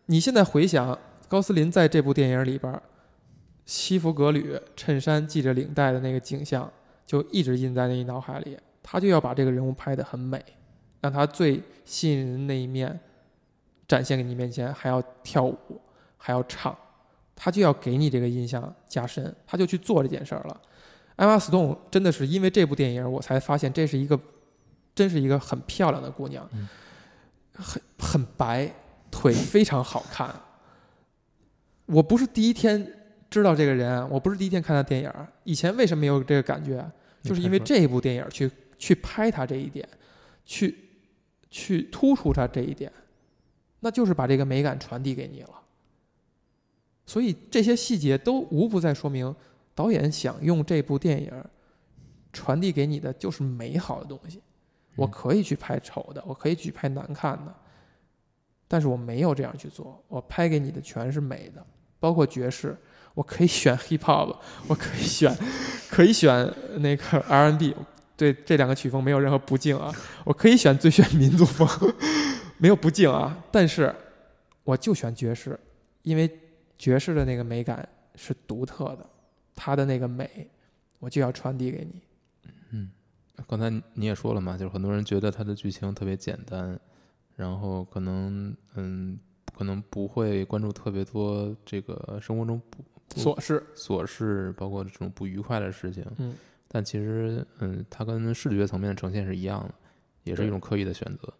[0.05, 0.97] 你现在回想，
[1.27, 2.79] 高斯林在这部电影里边，
[3.65, 6.71] 西服革履、衬衫系着领带的那个景象，
[7.05, 8.57] 就一直印在你脑海里。
[8.83, 10.43] 他就要把这个人物拍得很美，
[10.99, 12.99] 让他最吸引人的那一面
[13.91, 15.81] 展现给你面前，还要跳舞，
[16.15, 16.73] 还要唱，
[17.35, 20.61] 他就要给你这个印象加深，他就去做这件事儿了。
[21.17, 24.17] 艾玛·斯顿真的是因为这部电影，我才发现这是一个，
[24.95, 26.69] 真是一个很漂亮的姑娘，嗯
[27.53, 28.73] 很很白，
[29.11, 30.33] 腿非常好看。
[31.87, 32.87] 我不是第一天
[33.29, 35.11] 知道这个人，我不是第一天看他电影，
[35.43, 36.89] 以前为什么没有这个感觉？
[37.21, 39.85] 就是因为这部电影去去拍他这一点，
[40.45, 40.73] 去
[41.49, 42.89] 去突出他这一点，
[43.81, 45.49] 那就是把这个美感传递给你了。
[47.05, 49.35] 所以这些细节都无不在说明。
[49.73, 51.31] 导演想用这部电影
[52.31, 54.41] 传递给你的就是美好的东西。
[54.95, 57.55] 我可以去拍丑的，我可以去拍难看的，
[58.67, 60.03] 但是我没有这样去做。
[60.09, 61.65] 我拍给你的全是美的，
[61.99, 62.77] 包括爵士，
[63.13, 64.35] 我可以选 hip hop，
[64.67, 65.35] 我可以选，
[65.89, 67.75] 可以选那个 R&B。
[68.17, 69.91] 对这两个曲风没有任何不敬啊，
[70.25, 71.67] 我可以选最炫民族风，
[72.61, 73.43] 没有不敬啊。
[73.51, 73.93] 但是
[74.63, 75.59] 我就选爵士，
[76.03, 76.29] 因为
[76.77, 79.09] 爵士的那个美感是独特的。
[79.53, 80.49] 它的那个美，
[80.97, 82.01] 我就要传递给你。
[82.71, 82.89] 嗯，
[83.47, 86.79] 刚才你也说了嘛，就是很多人觉得它的剧情特别简单，
[87.35, 89.19] 然后可能嗯，
[89.53, 96.03] 可能不会关注特别多这个生活中不不琐事，琐事，包括这种不愉快的事情。
[96.17, 96.33] 嗯，
[96.67, 99.73] 但其实嗯，它跟视觉层面的呈现是一样的，
[100.23, 101.31] 也是一种刻意的选择。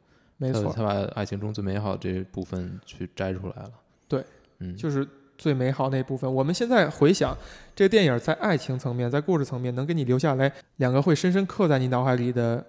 [0.41, 3.71] 没错，他把爱情中最美好这部分去摘出来了。
[4.07, 4.25] 对，
[4.59, 5.07] 嗯，就是。
[5.37, 7.35] 最美好那部分，我们现在回想
[7.75, 12.63] 这个电影，在爱情层面，在故事层面，能给你留下来两个会深深刻在你脑海里的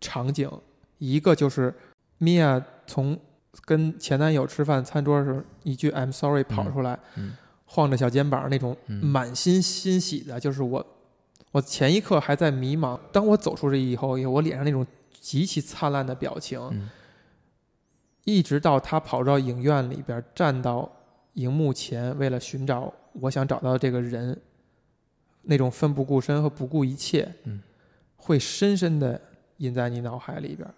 [0.00, 0.48] 场景。
[0.98, 1.74] 一个就是
[2.18, 3.18] 米娅从
[3.64, 10.86] 跟前男友吃饭餐桌时一句 “I'm sorry” 跑出来，嗯晃着小肩膀那种嗯满心欣喜的，就是我，
[11.50, 14.86] 我前一刻还在迷茫，当我走出这以后，我脸上那种
[15.28, 16.88] 极其灿烂的表情，嗯
[18.24, 20.90] 一直到他跑到影院里边站到。
[21.34, 24.36] 荧幕前，为了寻找我想找到的这个人，
[25.42, 27.60] 那种奋不顾身和不顾一切，嗯，
[28.16, 29.20] 会深深的
[29.58, 30.68] 印在你脑海里边。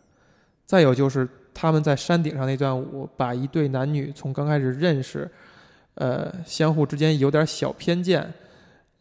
[0.66, 5.30] 再有就是他们在山顶上那段舞，把一对男女从刚开始认识，
[5.94, 8.30] 呃，相互之间有点小偏见，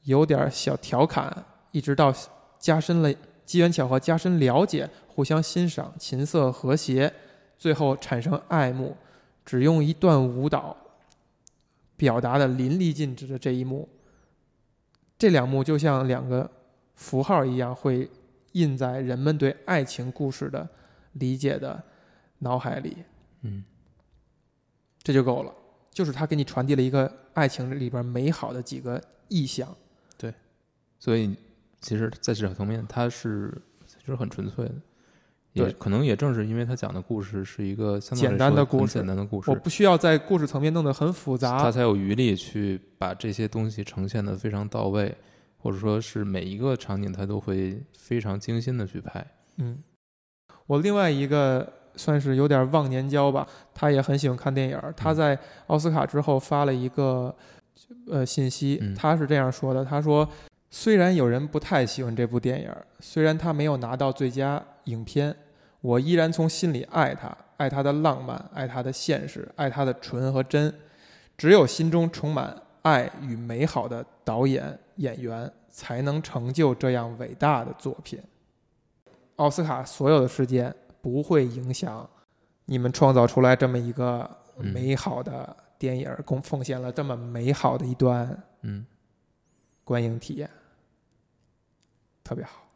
[0.04, 2.14] 有点小调侃，一直到
[2.58, 3.14] 加深了
[3.50, 7.12] 机缘巧合，加深了解，互相欣赏，琴瑟和谐，
[7.58, 8.96] 最后产生爱慕，
[9.44, 10.78] 只用一段舞蹈。
[11.98, 13.90] 表达的淋漓尽致的这一幕，
[15.18, 16.48] 这两幕就像两个
[16.94, 18.08] 符号一样，会
[18.52, 20.70] 印在人们对爱情故事的
[21.14, 21.82] 理解的
[22.38, 22.98] 脑海里。
[23.42, 23.64] 嗯，
[25.02, 25.52] 这就够了，
[25.92, 29.76] 就是他给你传递了一个爱情里边美好的几个意象。
[30.18, 30.32] 对
[31.00, 31.36] 所以
[31.82, 33.54] 其实在这层面，它是
[34.00, 34.76] 就是很纯粹的。
[35.54, 41.72] 也对可能也正是因为他讲的故事是一个相对来简单的故事简单的故事我，不需要在故事层面弄得很复杂他。
[41.72, 45.18] 才有余力去把这些东西呈现的非常到位，
[45.58, 49.26] 或者说是每一个场景他都会非常精心的去拍。
[49.58, 49.80] 嗯，
[50.68, 54.80] 我另外一个算是有点忘年交吧，他也很喜欢看电影。
[54.96, 57.36] 他嗯在奥斯卡之后发了一个
[58.08, 60.30] 呃信息嗯，他是这样说的：他说，
[60.72, 65.36] 虽然有人不太喜欢这部电影，虽然他没有拿到最佳影片，
[65.82, 70.74] 我依然从心里爱他，爱他的浪漫，爱他的现实，爱他的纯和真。
[71.38, 78.20] 只有心中充满爱与美好的导演演员，才能成就这样伟大的作品。
[79.38, 82.08] 奥斯卡所有的事件不会影响
[82.66, 88.86] 你们创造出来这么一个嗯美好的电影，共奉献了这么美好的一段嗯，
[89.86, 90.50] 观影体验，
[92.30, 92.69] 特别好。